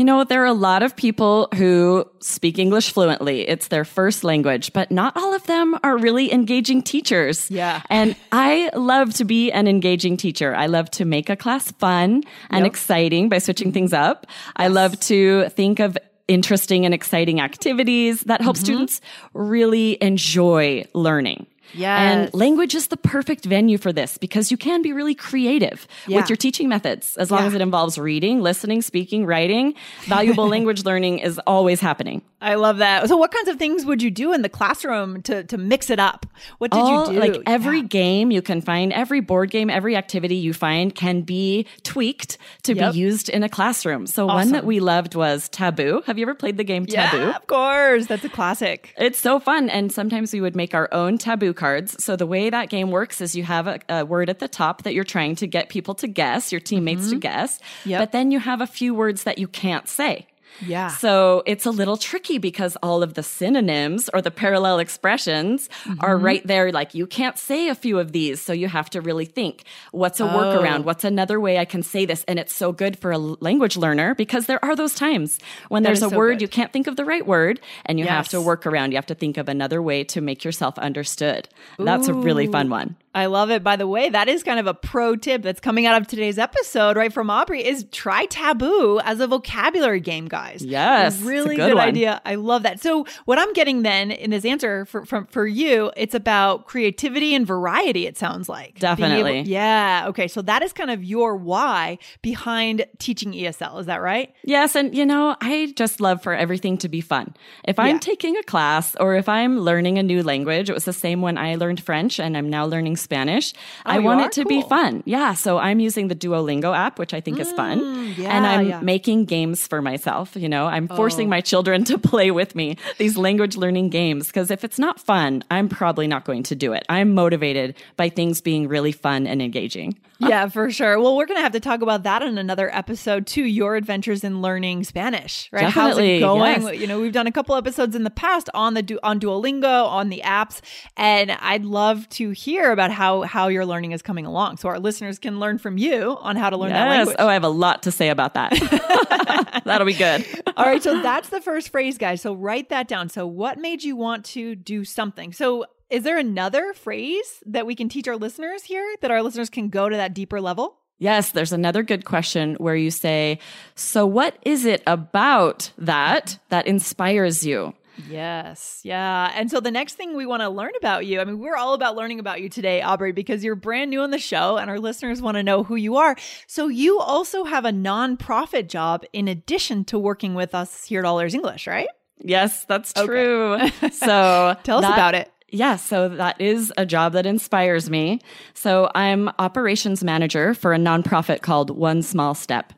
You 0.00 0.06
know, 0.06 0.24
there 0.24 0.42
are 0.42 0.46
a 0.46 0.54
lot 0.54 0.82
of 0.82 0.96
people 0.96 1.50
who 1.54 2.08
speak 2.20 2.58
English 2.58 2.90
fluently. 2.90 3.46
It's 3.46 3.68
their 3.68 3.84
first 3.84 4.24
language, 4.24 4.72
but 4.72 4.90
not 4.90 5.14
all 5.14 5.34
of 5.34 5.42
them 5.44 5.78
are 5.84 5.98
really 5.98 6.32
engaging 6.32 6.80
teachers. 6.80 7.50
Yeah. 7.50 7.82
And 7.90 8.16
I 8.32 8.70
love 8.74 9.12
to 9.16 9.26
be 9.26 9.52
an 9.52 9.68
engaging 9.68 10.16
teacher. 10.16 10.54
I 10.54 10.68
love 10.68 10.90
to 10.92 11.04
make 11.04 11.28
a 11.28 11.36
class 11.36 11.70
fun 11.72 12.22
and 12.48 12.64
yep. 12.64 12.72
exciting 12.72 13.28
by 13.28 13.40
switching 13.40 13.72
things 13.72 13.92
up. 13.92 14.24
Yes. 14.26 14.36
I 14.56 14.68
love 14.68 14.98
to 15.00 15.50
think 15.50 15.80
of 15.80 15.98
interesting 16.28 16.86
and 16.86 16.94
exciting 16.94 17.42
activities 17.42 18.22
that 18.22 18.40
help 18.40 18.56
mm-hmm. 18.56 18.64
students 18.64 19.02
really 19.34 20.02
enjoy 20.02 20.82
learning. 20.94 21.46
Yes. 21.74 22.00
And 22.00 22.34
language 22.34 22.74
is 22.74 22.88
the 22.88 22.96
perfect 22.96 23.44
venue 23.44 23.78
for 23.78 23.92
this 23.92 24.18
because 24.18 24.50
you 24.50 24.56
can 24.56 24.82
be 24.82 24.92
really 24.92 25.14
creative 25.14 25.86
yeah. 26.06 26.18
with 26.18 26.28
your 26.28 26.36
teaching 26.36 26.68
methods 26.68 27.16
as 27.16 27.30
long 27.30 27.40
yeah. 27.40 27.46
as 27.46 27.54
it 27.54 27.60
involves 27.60 27.98
reading, 27.98 28.40
listening, 28.40 28.82
speaking, 28.82 29.26
writing. 29.26 29.74
Valuable 30.04 30.48
language 30.54 30.84
learning 30.84 31.18
is 31.20 31.38
always 31.46 31.80
happening. 31.80 32.22
I 32.42 32.54
love 32.54 32.78
that. 32.78 33.06
So 33.08 33.16
what 33.16 33.30
kinds 33.30 33.48
of 33.48 33.58
things 33.58 33.84
would 33.84 34.02
you 34.02 34.10
do 34.10 34.32
in 34.32 34.40
the 34.40 34.48
classroom 34.48 35.20
to 35.22 35.44
to 35.44 35.58
mix 35.58 35.90
it 35.90 35.98
up? 35.98 36.24
What 36.58 36.70
did 36.70 36.80
All, 36.80 37.06
you 37.06 37.14
do? 37.14 37.20
Like 37.20 37.42
every 37.46 37.80
yeah. 37.80 37.86
game 37.86 38.30
you 38.30 38.40
can 38.40 38.62
find, 38.62 38.92
every 38.94 39.20
board 39.20 39.50
game, 39.50 39.68
every 39.68 39.94
activity 39.94 40.36
you 40.36 40.54
find 40.54 40.94
can 40.94 41.20
be 41.20 41.66
tweaked 41.82 42.38
to 42.62 42.74
yep. 42.74 42.92
be 42.92 42.98
used 42.98 43.28
in 43.28 43.42
a 43.42 43.48
classroom. 43.48 44.06
So 44.06 44.26
awesome. 44.26 44.36
one 44.36 44.52
that 44.52 44.64
we 44.64 44.80
loved 44.80 45.14
was 45.14 45.50
Taboo. 45.50 46.02
Have 46.06 46.16
you 46.16 46.24
ever 46.24 46.34
played 46.34 46.56
the 46.56 46.64
game 46.64 46.86
Taboo? 46.86 47.18
Yeah, 47.18 47.36
of 47.36 47.46
course. 47.46 48.06
That's 48.06 48.24
a 48.24 48.30
classic. 48.30 48.94
It's 48.96 49.18
so 49.18 49.38
fun 49.38 49.68
and 49.68 49.92
sometimes 49.92 50.32
we 50.32 50.40
would 50.40 50.56
make 50.56 50.74
our 50.74 50.88
own 50.92 51.18
Taboo 51.18 51.52
cards. 51.60 52.02
So 52.02 52.16
the 52.16 52.26
way 52.26 52.48
that 52.48 52.70
game 52.70 52.90
works 52.90 53.20
is 53.20 53.36
you 53.36 53.44
have 53.44 53.66
a, 53.66 53.78
a 53.88 54.04
word 54.04 54.30
at 54.30 54.38
the 54.38 54.48
top 54.48 54.82
that 54.84 54.94
you're 54.94 55.04
trying 55.04 55.36
to 55.36 55.46
get 55.46 55.68
people 55.68 55.94
to 55.96 56.08
guess, 56.08 56.50
your 56.50 56.60
teammates 56.60 57.02
mm-hmm. 57.02 57.10
to 57.10 57.18
guess. 57.18 57.60
Yep. 57.84 58.00
But 58.00 58.12
then 58.12 58.30
you 58.30 58.40
have 58.40 58.62
a 58.62 58.66
few 58.66 58.94
words 58.94 59.24
that 59.24 59.38
you 59.38 59.46
can't 59.46 59.86
say. 59.86 60.26
Yeah. 60.60 60.88
So 60.88 61.42
it's 61.46 61.66
a 61.66 61.70
little 61.70 61.96
tricky 61.96 62.38
because 62.38 62.76
all 62.82 63.02
of 63.02 63.14
the 63.14 63.22
synonyms 63.22 64.08
or 64.12 64.22
the 64.22 64.30
parallel 64.30 64.78
expressions 64.78 65.68
mm-hmm. 65.84 66.00
are 66.00 66.16
right 66.16 66.46
there. 66.46 66.72
Like 66.72 66.94
you 66.94 67.06
can't 67.06 67.38
say 67.38 67.68
a 67.68 67.74
few 67.74 67.98
of 67.98 68.12
these. 68.12 68.40
So 68.40 68.52
you 68.52 68.68
have 68.68 68.90
to 68.90 69.00
really 69.00 69.24
think 69.24 69.64
what's 69.92 70.20
a 70.20 70.24
oh. 70.24 70.28
workaround? 70.28 70.84
What's 70.84 71.04
another 71.04 71.40
way 71.40 71.58
I 71.58 71.64
can 71.64 71.82
say 71.82 72.04
this? 72.04 72.24
And 72.24 72.38
it's 72.38 72.54
so 72.54 72.72
good 72.72 72.98
for 72.98 73.12
a 73.12 73.18
language 73.18 73.76
learner 73.76 74.14
because 74.14 74.46
there 74.46 74.64
are 74.64 74.76
those 74.76 74.94
times 74.94 75.38
when 75.68 75.82
that 75.82 75.88
there's 75.88 76.02
a 76.02 76.10
so 76.10 76.16
word, 76.16 76.34
good. 76.34 76.42
you 76.42 76.48
can't 76.48 76.72
think 76.72 76.86
of 76.86 76.96
the 76.96 77.04
right 77.04 77.26
word 77.26 77.60
and 77.86 77.98
you 77.98 78.04
yes. 78.04 78.12
have 78.12 78.28
to 78.28 78.40
work 78.40 78.66
around. 78.66 78.92
You 78.92 78.96
have 78.96 79.06
to 79.06 79.14
think 79.14 79.36
of 79.36 79.48
another 79.48 79.82
way 79.82 80.04
to 80.04 80.20
make 80.20 80.44
yourself 80.44 80.78
understood. 80.78 81.48
Ooh. 81.80 81.84
That's 81.84 82.08
a 82.08 82.14
really 82.14 82.46
fun 82.46 82.70
one. 82.70 82.96
I 83.12 83.26
love 83.26 83.50
it. 83.50 83.64
By 83.64 83.74
the 83.74 83.88
way, 83.88 84.08
that 84.08 84.28
is 84.28 84.44
kind 84.44 84.60
of 84.60 84.68
a 84.68 84.74
pro 84.74 85.16
tip 85.16 85.42
that's 85.42 85.58
coming 85.58 85.84
out 85.84 86.00
of 86.00 86.06
today's 86.06 86.38
episode, 86.38 86.96
right 86.96 87.12
from 87.12 87.28
Aubrey, 87.28 87.64
is 87.66 87.84
try 87.90 88.26
taboo 88.26 89.00
as 89.02 89.18
a 89.18 89.26
vocabulary 89.26 89.98
game, 89.98 90.28
guys. 90.28 90.64
Yes. 90.64 91.20
Really 91.20 91.56
good, 91.56 91.72
good 91.72 91.78
idea. 91.78 92.22
I 92.24 92.36
love 92.36 92.62
that. 92.62 92.80
So 92.80 93.06
what 93.24 93.36
I'm 93.38 93.52
getting 93.52 93.82
then 93.82 94.12
in 94.12 94.30
this 94.30 94.44
answer 94.44 94.84
for, 94.84 95.04
for, 95.04 95.26
for 95.28 95.44
you, 95.44 95.90
it's 95.96 96.14
about 96.14 96.66
creativity 96.66 97.34
and 97.34 97.44
variety, 97.44 98.06
it 98.06 98.16
sounds 98.16 98.48
like. 98.48 98.78
Definitely. 98.78 99.38
Able, 99.38 99.48
yeah. 99.48 100.04
Okay. 100.08 100.28
So 100.28 100.40
that 100.42 100.62
is 100.62 100.72
kind 100.72 100.90
of 100.90 101.02
your 101.02 101.34
why 101.34 101.98
behind 102.22 102.86
teaching 102.98 103.32
ESL. 103.32 103.80
Is 103.80 103.86
that 103.86 104.00
right? 104.02 104.32
Yes. 104.44 104.76
And 104.76 104.94
you 104.96 105.04
know, 105.04 105.34
I 105.40 105.72
just 105.74 106.00
love 106.00 106.22
for 106.22 106.32
everything 106.32 106.78
to 106.78 106.88
be 106.88 107.00
fun. 107.00 107.34
If 107.64 107.80
I'm 107.80 107.96
yeah. 107.96 108.00
taking 108.00 108.36
a 108.36 108.42
class 108.44 108.94
or 109.00 109.16
if 109.16 109.28
I'm 109.28 109.58
learning 109.58 109.98
a 109.98 110.02
new 110.04 110.22
language, 110.22 110.70
it 110.70 110.74
was 110.74 110.84
the 110.84 110.92
same 110.92 111.22
when 111.22 111.36
I 111.36 111.56
learned 111.56 111.82
French 111.82 112.20
and 112.20 112.36
I'm 112.36 112.48
now 112.48 112.66
learning 112.66 112.99
Spanish. 113.00 113.52
Oh, 113.86 113.90
I 113.90 113.98
want 113.98 114.20
it 114.20 114.32
to 114.32 114.44
cool. 114.44 114.62
be 114.62 114.68
fun. 114.68 115.02
Yeah. 115.06 115.34
So 115.34 115.58
I'm 115.58 115.80
using 115.80 116.08
the 116.08 116.14
Duolingo 116.14 116.76
app, 116.76 116.98
which 116.98 117.14
I 117.14 117.20
think 117.20 117.38
mm, 117.38 117.40
is 117.40 117.52
fun. 117.52 118.14
Yeah, 118.16 118.36
and 118.36 118.46
I'm 118.46 118.68
yeah. 118.68 118.80
making 118.80 119.24
games 119.24 119.66
for 119.66 119.82
myself. 119.82 120.36
You 120.36 120.48
know, 120.48 120.66
I'm 120.66 120.88
forcing 120.88 121.28
my 121.28 121.40
children 121.40 121.84
to 121.90 121.98
play 121.98 122.30
with 122.30 122.54
me 122.54 122.76
these 122.98 123.16
language 123.16 123.56
learning 123.56 123.90
games 123.90 124.26
because 124.26 124.50
if 124.50 124.64
it's 124.64 124.78
not 124.78 125.00
fun, 125.00 125.42
I'm 125.50 125.68
probably 125.68 126.06
not 126.06 126.24
going 126.24 126.42
to 126.44 126.54
do 126.54 126.72
it. 126.72 126.84
I'm 126.88 127.14
motivated 127.14 127.74
by 127.96 128.08
things 128.08 128.40
being 128.40 128.68
really 128.68 128.92
fun 128.92 129.26
and 129.26 129.40
engaging. 129.42 129.98
yeah, 130.20 130.48
for 130.48 130.70
sure. 130.70 131.00
Well, 131.00 131.16
we're 131.16 131.24
going 131.24 131.38
to 131.38 131.42
have 131.42 131.52
to 131.52 131.60
talk 131.60 131.80
about 131.80 132.02
that 132.02 132.22
in 132.22 132.36
another 132.36 132.68
episode 132.74 133.26
too. 133.26 133.44
Your 133.44 133.76
adventures 133.76 134.22
in 134.22 134.42
learning 134.42 134.84
Spanish, 134.84 135.48
right? 135.50 135.64
How's 135.64 135.96
it 135.96 136.20
going? 136.20 136.62
yes. 136.62 136.76
You 136.78 136.86
know, 136.86 137.00
we've 137.00 137.12
done 137.12 137.26
a 137.26 137.32
couple 137.32 137.54
episodes 137.54 137.96
in 137.96 138.04
the 138.04 138.10
past 138.10 138.50
on 138.52 138.74
the 138.74 138.98
on 139.02 139.18
Duolingo, 139.18 139.86
on 139.86 140.10
the 140.10 140.20
apps, 140.22 140.60
and 140.96 141.30
I'd 141.30 141.64
love 141.64 142.06
to 142.10 142.30
hear 142.30 142.70
about 142.70 142.89
how 142.90 143.22
how 143.22 143.48
your 143.48 143.64
learning 143.66 143.92
is 143.92 144.02
coming 144.02 144.26
along, 144.26 144.56
so 144.58 144.68
our 144.68 144.78
listeners 144.78 145.18
can 145.18 145.40
learn 145.40 145.58
from 145.58 145.78
you 145.78 146.16
on 146.20 146.36
how 146.36 146.50
to 146.50 146.56
learn 146.56 146.70
that 146.70 146.86
Yes. 146.86 146.96
language. 146.98 147.16
Oh, 147.18 147.28
I 147.28 147.32
have 147.34 147.44
a 147.44 147.48
lot 147.48 147.82
to 147.84 147.90
say 147.92 148.08
about 148.08 148.34
that. 148.34 149.62
That'll 149.64 149.86
be 149.86 149.94
good. 149.94 150.26
All 150.56 150.64
right, 150.64 150.82
so 150.82 151.00
that's 151.02 151.28
the 151.28 151.40
first 151.40 151.70
phrase, 151.70 151.98
guys. 151.98 152.20
So 152.22 152.34
write 152.34 152.68
that 152.70 152.88
down. 152.88 153.08
So, 153.08 153.26
what 153.26 153.58
made 153.58 153.82
you 153.82 153.96
want 153.96 154.24
to 154.26 154.54
do 154.54 154.84
something? 154.84 155.32
So, 155.32 155.64
is 155.90 156.02
there 156.04 156.18
another 156.18 156.72
phrase 156.72 157.42
that 157.46 157.66
we 157.66 157.74
can 157.74 157.88
teach 157.88 158.06
our 158.08 158.16
listeners 158.16 158.62
here 158.62 158.86
that 159.00 159.10
our 159.10 159.22
listeners 159.22 159.50
can 159.50 159.68
go 159.68 159.88
to 159.88 159.96
that 159.96 160.14
deeper 160.14 160.40
level? 160.40 160.76
Yes, 160.98 161.30
there's 161.30 161.52
another 161.52 161.82
good 161.82 162.04
question 162.04 162.56
where 162.56 162.76
you 162.76 162.90
say, 162.90 163.38
So, 163.74 164.06
what 164.06 164.36
is 164.42 164.64
it 164.66 164.82
about 164.86 165.70
that 165.78 166.38
that 166.50 166.66
inspires 166.66 167.44
you? 167.44 167.74
Yes. 168.08 168.80
Yeah. 168.84 169.32
And 169.34 169.50
so 169.50 169.60
the 169.60 169.70
next 169.70 169.94
thing 169.94 170.16
we 170.16 170.26
want 170.26 170.42
to 170.42 170.48
learn 170.48 170.72
about 170.76 171.06
you, 171.06 171.20
I 171.20 171.24
mean, 171.24 171.38
we're 171.38 171.56
all 171.56 171.74
about 171.74 171.96
learning 171.96 172.20
about 172.20 172.40
you 172.40 172.48
today, 172.48 172.82
Aubrey, 172.82 173.12
because 173.12 173.44
you're 173.44 173.54
brand 173.54 173.90
new 173.90 174.00
on 174.00 174.10
the 174.10 174.18
show 174.18 174.56
and 174.56 174.70
our 174.70 174.78
listeners 174.78 175.20
want 175.20 175.36
to 175.36 175.42
know 175.42 175.62
who 175.62 175.76
you 175.76 175.96
are. 175.96 176.16
So 176.46 176.68
you 176.68 177.00
also 177.00 177.44
have 177.44 177.64
a 177.64 177.70
nonprofit 177.70 178.68
job 178.68 179.04
in 179.12 179.28
addition 179.28 179.84
to 179.86 179.98
working 179.98 180.34
with 180.34 180.54
us 180.54 180.84
here 180.84 181.00
at 181.00 181.06
All 181.06 181.20
Ears 181.20 181.34
English, 181.34 181.66
right? 181.66 181.88
Yes, 182.18 182.64
that's 182.64 182.92
true. 182.92 183.58
So, 183.92 184.56
Tell 184.62 184.78
us 184.78 184.84
that- 184.84 184.94
about 184.94 185.14
it. 185.14 185.30
Yeah, 185.52 185.76
so 185.76 186.08
that 186.10 186.40
is 186.40 186.72
a 186.76 186.86
job 186.86 187.14
that 187.14 187.26
inspires 187.26 187.90
me. 187.90 188.20
So 188.54 188.88
I'm 188.94 189.28
operations 189.40 190.04
manager 190.04 190.54
for 190.54 190.72
a 190.72 190.78
nonprofit 190.78 191.42
called 191.42 191.70
One 191.70 192.02
Small 192.02 192.36
Step. 192.36 192.72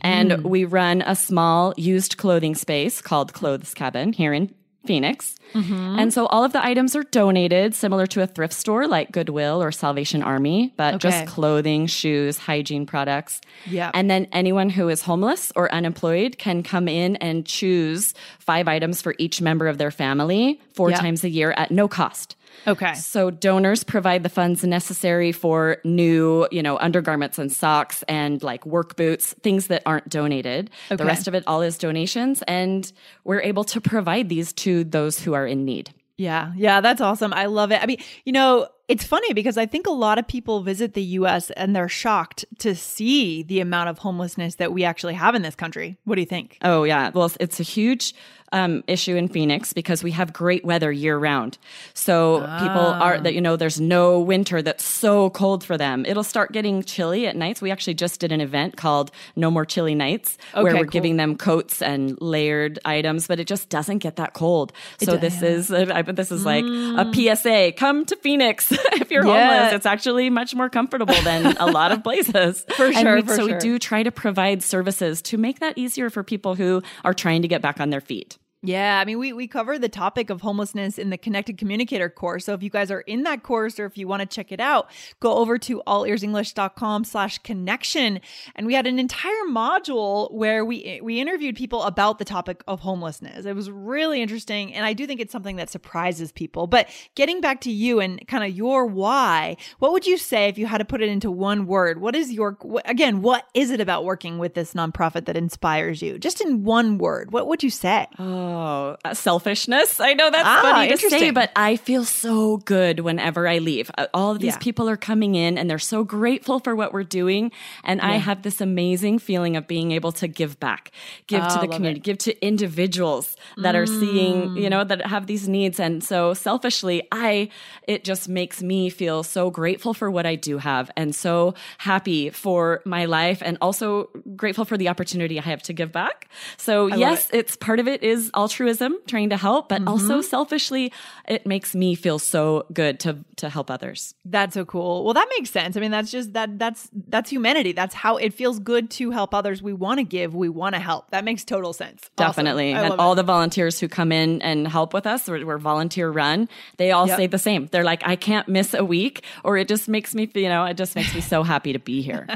And 0.00 0.30
mm-hmm. 0.32 0.48
we 0.48 0.64
run 0.64 1.02
a 1.02 1.16
small 1.16 1.74
used 1.76 2.18
clothing 2.18 2.54
space 2.54 3.00
called 3.00 3.32
Clothes 3.32 3.72
Cabin 3.74 4.12
here 4.12 4.32
in 4.32 4.54
Phoenix. 4.88 5.34
Mm-hmm. 5.54 5.98
And 5.98 6.12
so 6.12 6.26
all 6.26 6.44
of 6.44 6.52
the 6.52 6.64
items 6.64 6.94
are 6.94 7.02
donated, 7.04 7.74
similar 7.74 8.06
to 8.08 8.22
a 8.22 8.26
thrift 8.26 8.52
store 8.54 8.86
like 8.86 9.12
Goodwill 9.12 9.62
or 9.62 9.72
Salvation 9.72 10.22
Army, 10.22 10.72
but 10.76 10.94
Okay. 10.94 11.08
just 11.10 11.26
clothing, 11.26 11.86
shoes, 11.86 12.38
hygiene 12.38 12.86
products. 12.86 13.40
Yeah. 13.66 13.90
And 13.94 14.10
then 14.10 14.28
anyone 14.32 14.70
who 14.70 14.88
is 14.88 15.02
homeless 15.02 15.52
or 15.56 15.72
unemployed 15.72 16.38
can 16.38 16.62
come 16.62 16.88
in 16.88 17.16
and 17.16 17.46
choose 17.46 18.14
five 18.38 18.68
items 18.68 19.00
for 19.02 19.14
each 19.18 19.40
member 19.40 19.66
of 19.68 19.78
their 19.78 19.90
family 19.90 20.60
four 20.74 20.90
Yeah. 20.90 20.98
times 21.00 21.24
a 21.24 21.28
year 21.30 21.52
at 21.56 21.70
no 21.70 21.88
cost. 21.88 22.34
Okay. 22.66 22.94
So 22.94 23.30
donors 23.30 23.84
provide 23.84 24.22
the 24.24 24.28
funds 24.28 24.64
necessary 24.64 25.30
for 25.32 25.76
new, 25.84 26.48
you 26.50 26.62
know, 26.62 26.76
undergarments 26.78 27.38
and 27.38 27.52
socks 27.52 28.02
and 28.08 28.42
like 28.42 28.66
work 28.66 28.96
boots, 28.96 29.34
things 29.42 29.68
that 29.68 29.82
aren't 29.86 30.08
donated. 30.08 30.70
Okay. 30.86 30.96
The 30.96 31.04
rest 31.04 31.28
of 31.28 31.34
it 31.34 31.44
all 31.46 31.62
is 31.62 31.78
donations 31.78 32.42
and 32.48 32.90
we're 33.24 33.42
able 33.42 33.62
to 33.64 33.80
provide 33.80 34.28
these 34.28 34.52
to 34.54 34.82
those 34.82 35.20
who 35.20 35.34
are 35.34 35.37
in 35.46 35.64
need. 35.64 35.90
Yeah, 36.16 36.52
yeah, 36.56 36.80
that's 36.80 37.00
awesome. 37.00 37.32
I 37.32 37.46
love 37.46 37.70
it. 37.70 37.80
I 37.80 37.86
mean, 37.86 37.98
you 38.24 38.32
know, 38.32 38.66
it's 38.88 39.04
funny 39.04 39.32
because 39.34 39.56
I 39.56 39.66
think 39.66 39.86
a 39.86 39.92
lot 39.92 40.18
of 40.18 40.26
people 40.26 40.62
visit 40.62 40.94
the 40.94 41.02
US 41.02 41.50
and 41.50 41.76
they're 41.76 41.88
shocked 41.88 42.44
to 42.58 42.74
see 42.74 43.44
the 43.44 43.60
amount 43.60 43.90
of 43.90 43.98
homelessness 43.98 44.56
that 44.56 44.72
we 44.72 44.82
actually 44.82 45.14
have 45.14 45.36
in 45.36 45.42
this 45.42 45.54
country. 45.54 45.96
What 46.04 46.16
do 46.16 46.20
you 46.20 46.26
think? 46.26 46.58
Oh 46.62 46.82
yeah, 46.82 47.10
well 47.14 47.30
it's 47.38 47.60
a 47.60 47.62
huge 47.62 48.14
um, 48.52 48.82
issue 48.86 49.16
in 49.16 49.28
Phoenix 49.28 49.72
because 49.72 50.02
we 50.02 50.10
have 50.12 50.32
great 50.32 50.64
weather 50.64 50.90
year 50.90 51.18
round. 51.18 51.58
So 51.94 52.38
people 52.60 52.86
are 52.86 53.18
that 53.20 53.34
you 53.34 53.40
know 53.40 53.56
there's 53.56 53.80
no 53.80 54.20
winter 54.20 54.62
that's 54.62 54.84
so 54.84 55.30
cold 55.30 55.64
for 55.64 55.76
them. 55.76 56.04
It'll 56.06 56.24
start 56.24 56.52
getting 56.52 56.82
chilly 56.82 57.26
at 57.26 57.36
nights. 57.36 57.60
We 57.60 57.70
actually 57.70 57.94
just 57.94 58.20
did 58.20 58.32
an 58.32 58.40
event 58.40 58.76
called 58.76 59.10
No 59.36 59.50
More 59.50 59.64
Chilly 59.64 59.94
Nights 59.94 60.38
where 60.54 60.64
we're 60.64 60.84
cool. 60.84 60.84
giving 60.84 61.16
them 61.16 61.36
coats 61.36 61.82
and 61.82 62.20
layered 62.20 62.78
items, 62.84 63.26
but 63.26 63.38
it 63.40 63.46
just 63.46 63.68
doesn't 63.68 63.98
get 63.98 64.16
that 64.16 64.32
cold. 64.34 64.72
So 65.00 65.12
do- 65.12 65.18
this 65.18 65.42
is 65.42 65.70
I 65.72 66.02
bet 66.02 66.16
this 66.16 66.32
is 66.32 66.44
like 66.44 66.64
a 66.64 67.12
PSA. 67.14 67.72
Come 67.76 68.04
to 68.06 68.16
Phoenix 68.16 68.72
if 68.72 69.10
you're 69.10 69.26
Yeah. 69.26 69.56
homeless. 69.58 69.72
It's 69.74 69.86
actually 69.86 70.30
much 70.30 70.54
more 70.54 70.68
comfortable 70.68 71.14
than 71.22 71.56
a 71.58 71.66
lot 71.66 71.92
of 71.92 72.02
places. 72.02 72.64
For 72.76 72.92
sure, 72.92 73.16
we- 73.16 73.22
for 73.22 73.36
so 73.36 73.46
sure. 73.46 73.54
we 73.56 73.60
do 73.60 73.78
try 73.78 74.02
to 74.02 74.10
provide 74.10 74.62
services 74.62 75.20
to 75.22 75.36
make 75.36 75.60
that 75.60 75.76
easier 75.76 76.10
for 76.10 76.22
people 76.22 76.54
who 76.54 76.82
are 77.04 77.14
trying 77.14 77.42
to 77.42 77.48
get 77.48 77.60
back 77.62 77.80
on 77.80 77.90
their 77.90 78.00
feet. 78.00 78.38
Yeah, 78.60 78.98
I 78.98 79.04
mean, 79.04 79.20
we 79.20 79.32
we 79.32 79.46
cover 79.46 79.78
the 79.78 79.88
topic 79.88 80.30
of 80.30 80.40
homelessness 80.40 80.98
in 80.98 81.10
the 81.10 81.16
Connected 81.16 81.58
Communicator 81.58 82.10
course. 82.10 82.44
So 82.44 82.54
if 82.54 82.62
you 82.62 82.70
guys 82.70 82.90
are 82.90 83.02
in 83.02 83.22
that 83.22 83.44
course 83.44 83.78
or 83.78 83.86
if 83.86 83.96
you 83.96 84.08
want 84.08 84.20
to 84.20 84.26
check 84.26 84.50
it 84.50 84.58
out, 84.58 84.90
go 85.20 85.34
over 85.34 85.58
to 85.58 85.80
allearsenglish.com 85.86 87.04
slash 87.04 87.38
connection. 87.38 88.20
And 88.56 88.66
we 88.66 88.74
had 88.74 88.88
an 88.88 88.98
entire 88.98 89.44
module 89.48 90.32
where 90.32 90.64
we 90.64 91.00
we 91.04 91.20
interviewed 91.20 91.54
people 91.54 91.84
about 91.84 92.18
the 92.18 92.24
topic 92.24 92.64
of 92.66 92.80
homelessness. 92.80 93.46
It 93.46 93.54
was 93.54 93.70
really 93.70 94.20
interesting. 94.20 94.74
And 94.74 94.84
I 94.84 94.92
do 94.92 95.06
think 95.06 95.20
it's 95.20 95.30
something 95.30 95.54
that 95.56 95.70
surprises 95.70 96.32
people. 96.32 96.66
But 96.66 96.88
getting 97.14 97.40
back 97.40 97.60
to 97.60 97.70
you 97.70 98.00
and 98.00 98.26
kind 98.26 98.42
of 98.42 98.50
your 98.50 98.86
why, 98.86 99.56
what 99.78 99.92
would 99.92 100.04
you 100.04 100.18
say 100.18 100.48
if 100.48 100.58
you 100.58 100.66
had 100.66 100.78
to 100.78 100.84
put 100.84 101.00
it 101.00 101.08
into 101.08 101.30
one 101.30 101.66
word? 101.66 102.00
What 102.00 102.16
is 102.16 102.32
your, 102.32 102.58
again, 102.86 103.22
what 103.22 103.46
is 103.54 103.70
it 103.70 103.80
about 103.80 104.04
working 104.04 104.38
with 104.38 104.54
this 104.54 104.74
nonprofit 104.74 105.26
that 105.26 105.36
inspires 105.36 106.02
you? 106.02 106.18
Just 106.18 106.40
in 106.40 106.64
one 106.64 106.98
word, 106.98 107.30
what 107.30 107.46
would 107.46 107.62
you 107.62 107.70
say? 107.70 108.08
Oh, 108.18 108.47
uh, 108.48 109.14
selfishness. 109.14 110.00
I 110.00 110.14
know 110.14 110.30
that's 110.30 110.44
Ah, 110.48 110.60
funny 110.62 110.88
to 110.96 111.10
say, 111.10 111.30
but 111.30 111.50
I 111.56 111.76
feel 111.76 112.04
so 112.04 112.56
good 112.58 113.00
whenever 113.00 113.46
I 113.46 113.58
leave. 113.58 113.90
Uh, 113.98 114.06
All 114.14 114.30
of 114.32 114.38
these 114.40 114.54
Yeah. 114.54 114.58
people 114.58 114.88
are 114.88 114.96
coming 114.96 115.34
in 115.34 115.58
and 115.58 115.68
they're 115.68 115.78
so 115.78 116.04
grateful 116.04 116.58
for 116.60 116.74
what 116.74 116.92
we're 116.92 117.04
doing. 117.04 117.52
And 117.84 118.00
I 118.00 118.16
have 118.16 118.42
this 118.42 118.60
amazing 118.60 119.18
feeling 119.18 119.56
of 119.56 119.66
being 119.66 119.92
able 119.92 120.12
to 120.12 120.28
give 120.28 120.58
back, 120.60 120.90
give 121.26 121.44
Ah, 121.44 121.48
to 121.54 121.58
the 121.58 121.68
community, 121.68 122.00
it. 122.00 122.04
give 122.04 122.18
to 122.18 122.32
individuals 122.44 123.36
that 123.58 123.74
are 123.74 123.86
seeing, 123.86 124.50
you 124.54 124.70
know, 124.70 124.84
that 124.84 125.06
have 125.06 125.26
these 125.26 125.48
needs. 125.48 125.78
And 125.80 126.02
so 126.02 126.34
selfishly, 126.34 127.02
I, 127.12 127.48
it 127.86 128.04
just 128.04 128.28
makes 128.28 128.62
me 128.62 128.90
feel 128.90 129.22
so 129.22 129.50
grateful 129.50 129.94
for 129.94 130.10
what 130.10 130.26
I 130.26 130.34
do 130.36 130.58
have 130.58 130.90
and 130.96 131.14
so 131.14 131.54
happy 131.78 132.30
for 132.30 132.80
my 132.84 133.04
life 133.04 133.42
and 133.44 133.58
also 133.60 134.08
grateful 134.36 134.64
for 134.64 134.76
the 134.76 134.88
opportunity 134.88 135.38
I 135.38 135.42
have 135.42 135.62
to 135.64 135.72
give 135.72 135.92
back. 135.92 136.28
So 136.56 136.86
yes, 136.86 137.28
it's 137.32 137.56
part 137.56 137.80
of 137.80 137.88
it 137.88 138.02
is 138.02 138.30
altruism, 138.38 138.96
trying 139.06 139.30
to 139.30 139.36
help, 139.36 139.68
but 139.68 139.86
also 139.86 140.18
mm-hmm. 140.18 140.22
selfishly, 140.22 140.92
it 141.26 141.44
makes 141.44 141.74
me 141.74 141.94
feel 141.96 142.18
so 142.18 142.64
good 142.72 143.00
to 143.00 143.24
to 143.36 143.48
help 143.48 143.70
others. 143.70 144.14
That's 144.24 144.54
so 144.54 144.64
cool. 144.64 145.04
Well, 145.04 145.14
that 145.14 145.28
makes 145.36 145.50
sense. 145.50 145.76
I 145.76 145.80
mean, 145.80 145.90
that's 145.90 146.10
just 146.10 146.32
that 146.34 146.58
that's 146.58 146.88
that's 147.08 147.30
humanity. 147.30 147.72
That's 147.72 147.94
how 147.94 148.16
it 148.16 148.32
feels 148.32 148.58
good 148.60 148.90
to 148.92 149.10
help 149.10 149.34
others. 149.34 149.60
We 149.60 149.72
want 149.72 149.98
to 149.98 150.04
give, 150.04 150.34
we 150.34 150.48
want 150.48 150.74
to 150.76 150.80
help. 150.80 151.10
That 151.10 151.24
makes 151.24 151.44
total 151.44 151.72
sense. 151.72 152.10
Definitely. 152.16 152.74
I 152.74 152.82
And 152.84 152.94
all 153.00 153.12
it. 153.12 153.16
the 153.16 153.22
volunteers 153.24 153.80
who 153.80 153.88
come 153.88 154.12
in 154.12 154.40
and 154.42 154.68
help 154.68 154.94
with 154.94 155.06
us, 155.06 155.28
we're, 155.28 155.44
we're 155.44 155.58
volunteer 155.58 156.10
run, 156.10 156.48
they 156.76 156.92
all 156.92 157.08
Yep. 157.08 157.16
say 157.16 157.26
the 157.26 157.38
same. 157.38 157.66
They're 157.72 157.84
like, 157.84 158.02
I 158.06 158.16
can't 158.16 158.46
miss 158.48 158.74
a 158.74 158.84
week, 158.84 159.24
or 159.44 159.56
it 159.56 159.66
just 159.68 159.88
makes 159.88 160.14
me, 160.14 160.30
you 160.34 160.48
know, 160.48 160.64
it 160.64 160.76
just 160.76 160.94
makes 160.94 161.14
me 161.14 161.20
so 161.20 161.42
happy 161.54 161.72
to 161.72 161.78
be 161.78 162.02
here. 162.02 162.26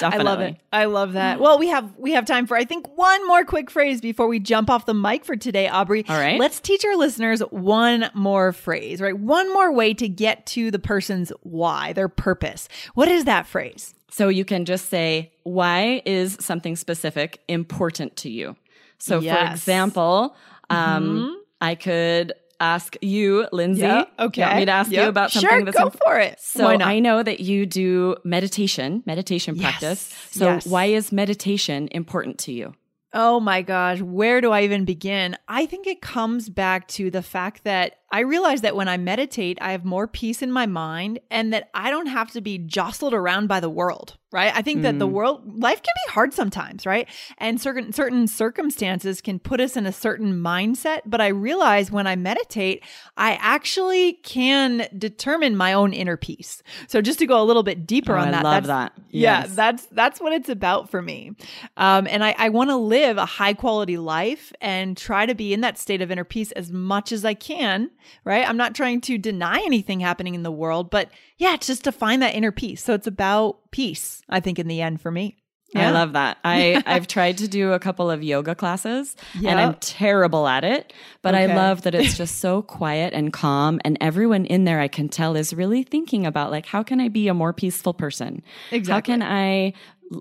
Definitely. 0.00 0.18
I 0.18 0.22
love 0.22 0.40
it. 0.40 0.56
I 0.72 0.84
love 0.86 1.12
that. 1.12 1.40
Well, 1.40 1.58
we 1.58 1.68
have 1.68 1.96
we 1.98 2.12
have 2.12 2.24
time 2.24 2.46
for 2.46 2.56
I 2.56 2.64
think 2.64 2.86
one 2.96 3.26
more 3.26 3.44
quick 3.44 3.70
phrase 3.70 4.00
before 4.00 4.26
we 4.26 4.38
jump 4.40 4.70
off 4.70 4.86
the 4.86 4.94
mic 4.94 5.24
for 5.24 5.36
today, 5.44 5.68
Aubrey. 5.68 6.04
All 6.08 6.18
right. 6.18 6.40
Let's 6.40 6.58
teach 6.58 6.84
our 6.84 6.96
listeners 6.96 7.40
one 7.50 8.10
more 8.14 8.52
phrase, 8.52 9.00
right? 9.00 9.16
One 9.16 9.52
more 9.52 9.72
way 9.72 9.94
to 9.94 10.08
get 10.08 10.44
to 10.46 10.70
the 10.72 10.78
person's 10.80 11.30
why, 11.42 11.92
their 11.92 12.08
purpose. 12.08 12.68
What 12.94 13.06
is 13.08 13.24
that 13.26 13.46
phrase? 13.46 13.94
So 14.10 14.28
you 14.28 14.44
can 14.44 14.64
just 14.64 14.88
say, 14.90 15.32
why 15.44 16.02
is 16.04 16.36
something 16.40 16.74
specific 16.76 17.40
important 17.48 18.16
to 18.18 18.30
you? 18.30 18.56
So 18.98 19.18
for 19.20 19.24
Yes. 19.26 19.36
Mm-hmm. 19.44 19.54
example, 19.54 20.36
um, 20.70 21.42
I 21.60 21.74
could 21.74 22.32
ask 22.60 22.96
you, 23.02 23.46
Lindsay. 23.52 23.82
Yeah, 23.82 23.98
You 24.18 24.26
okay. 24.26 24.42
want 24.42 24.56
me 24.58 24.64
to 24.66 24.70
ask 24.70 24.90
you 24.90 24.98
Yep. 24.98 25.08
about 25.08 25.30
Sure, 25.32 25.40
something 25.42 25.64
that's 25.64 25.76
go 25.76 25.84
imp- 25.86 25.98
for 26.04 26.18
it. 26.18 26.40
So? 26.40 26.66
I 26.68 27.00
know 27.00 27.22
that 27.22 27.40
you 27.40 27.66
do 27.66 28.16
meditation, 28.24 29.02
meditation 29.06 29.56
Yes, 29.56 29.62
practice. 29.62 30.14
So 30.30 30.44
yes. 30.46 30.66
why 30.66 30.86
is 30.86 31.10
meditation 31.12 31.88
important 31.90 32.38
to 32.40 32.52
you? 32.52 32.72
Oh 33.16 33.38
my 33.38 33.62
gosh, 33.62 34.00
where 34.00 34.40
do 34.40 34.50
I 34.50 34.62
even 34.62 34.84
begin? 34.84 35.36
I 35.46 35.66
think 35.66 35.86
it 35.86 36.00
comes 36.02 36.48
back 36.48 36.88
to 36.88 37.12
the 37.12 37.22
fact 37.22 37.62
that 37.62 38.00
I 38.14 38.20
realize 38.20 38.60
that 38.60 38.76
when 38.76 38.86
I 38.86 38.96
meditate, 38.96 39.58
I 39.60 39.72
have 39.72 39.84
more 39.84 40.06
peace 40.06 40.40
in 40.40 40.52
my 40.52 40.66
mind 40.66 41.18
and 41.32 41.52
that 41.52 41.68
I 41.74 41.90
don't 41.90 42.06
have 42.06 42.30
to 42.32 42.40
be 42.40 42.58
jostled 42.58 43.12
around 43.12 43.48
by 43.48 43.58
the 43.58 43.68
world, 43.68 44.16
right? 44.30 44.52
I 44.54 44.62
think 44.62 44.82
that 44.82 45.00
the 45.00 45.06
world, 45.08 45.42
life 45.60 45.82
can 45.82 45.92
be 46.06 46.12
hard 46.12 46.32
sometimes, 46.32 46.86
right? 46.86 47.08
And 47.38 47.60
certain, 47.60 47.92
certain 47.92 48.28
circumstances 48.28 49.20
can 49.20 49.40
put 49.40 49.60
us 49.60 49.76
in 49.76 49.84
a 49.84 49.92
certain 49.92 50.32
mindset. 50.34 51.00
But 51.04 51.20
I 51.20 51.26
realize 51.28 51.90
when 51.90 52.06
I 52.06 52.14
meditate, 52.14 52.84
I 53.16 53.32
actually 53.40 54.12
can 54.22 54.86
determine 54.96 55.56
my 55.56 55.72
own 55.72 55.92
inner 55.92 56.16
peace. 56.16 56.62
So 56.86 57.00
just 57.02 57.18
to 57.18 57.26
go 57.26 57.42
a 57.42 57.44
little 57.44 57.64
bit 57.64 57.84
deeper 57.84 58.16
Oh, 58.16 58.20
on 58.20 58.28
I 58.28 58.30
that, 58.30 58.44
love 58.44 58.64
that's- 58.66 58.92
that. 58.96 59.02
Yeah, 59.10 59.46
that's 59.48 59.86
that's 59.86 60.20
what 60.20 60.32
it's 60.32 60.48
about 60.48 60.88
for 60.90 61.00
me. 61.02 61.32
Um, 61.76 62.06
and 62.08 62.22
I, 62.24 62.34
I 62.38 62.48
want 62.48 62.70
to 62.70 62.76
live 62.76 63.16
a 63.16 63.26
high 63.26 63.54
quality 63.54 63.96
life 63.96 64.52
and 64.60 64.96
try 64.96 65.26
to 65.26 65.34
be 65.34 65.52
in 65.52 65.60
that 65.62 65.78
state 65.78 66.00
of 66.02 66.10
inner 66.12 66.24
peace 66.24 66.50
as 66.52 66.70
much 66.72 67.10
as 67.12 67.24
I 67.24 67.34
can. 67.34 67.90
Right? 68.24 68.48
I'm 68.48 68.56
not 68.56 68.74
trying 68.74 69.00
to 69.02 69.18
deny 69.18 69.60
anything 69.64 70.00
happening 70.00 70.34
in 70.34 70.42
the 70.42 70.52
world, 70.52 70.90
but 70.90 71.10
yeah, 71.38 71.54
it's 71.54 71.66
just 71.66 71.84
to 71.84 71.92
find 71.92 72.22
that 72.22 72.34
inner 72.34 72.52
peace. 72.52 72.82
So 72.82 72.94
it's 72.94 73.06
about 73.06 73.70
peace. 73.70 74.22
I 74.28 74.40
think 74.40 74.58
in 74.58 74.68
the 74.68 74.80
end 74.80 75.00
for 75.00 75.10
me. 75.10 75.36
Yeah. 75.74 75.88
I 75.88 75.90
love 75.90 76.12
that. 76.12 76.38
I 76.44 76.82
I've 76.86 77.08
tried 77.08 77.38
to 77.38 77.48
do 77.48 77.72
a 77.72 77.80
couple 77.80 78.10
of 78.10 78.22
yoga 78.22 78.54
classes 78.54 79.16
and 79.34 79.58
I'm 79.58 79.74
terrible 79.74 80.46
at 80.46 80.62
it, 80.62 80.92
but 81.20 81.34
I 81.34 81.46
love 81.46 81.82
that 81.82 81.94
it's 81.94 82.16
just 82.16 82.38
so 82.38 82.62
quiet 82.62 83.12
and 83.12 83.32
calm 83.32 83.80
and 83.84 83.98
everyone 84.00 84.46
in 84.46 84.64
there 84.64 84.78
I 84.78 84.88
can 84.88 85.08
tell 85.08 85.34
is 85.36 85.52
really 85.52 85.82
thinking 85.82 86.26
about 86.26 86.52
like 86.52 86.66
how 86.66 86.82
can 86.84 87.00
I 87.00 87.08
be 87.08 87.26
a 87.26 87.34
more 87.34 87.52
peaceful 87.52 87.92
person? 87.92 88.42
Exactly. 88.70 88.92
How 88.92 89.00
can 89.00 89.22
I 89.22 89.72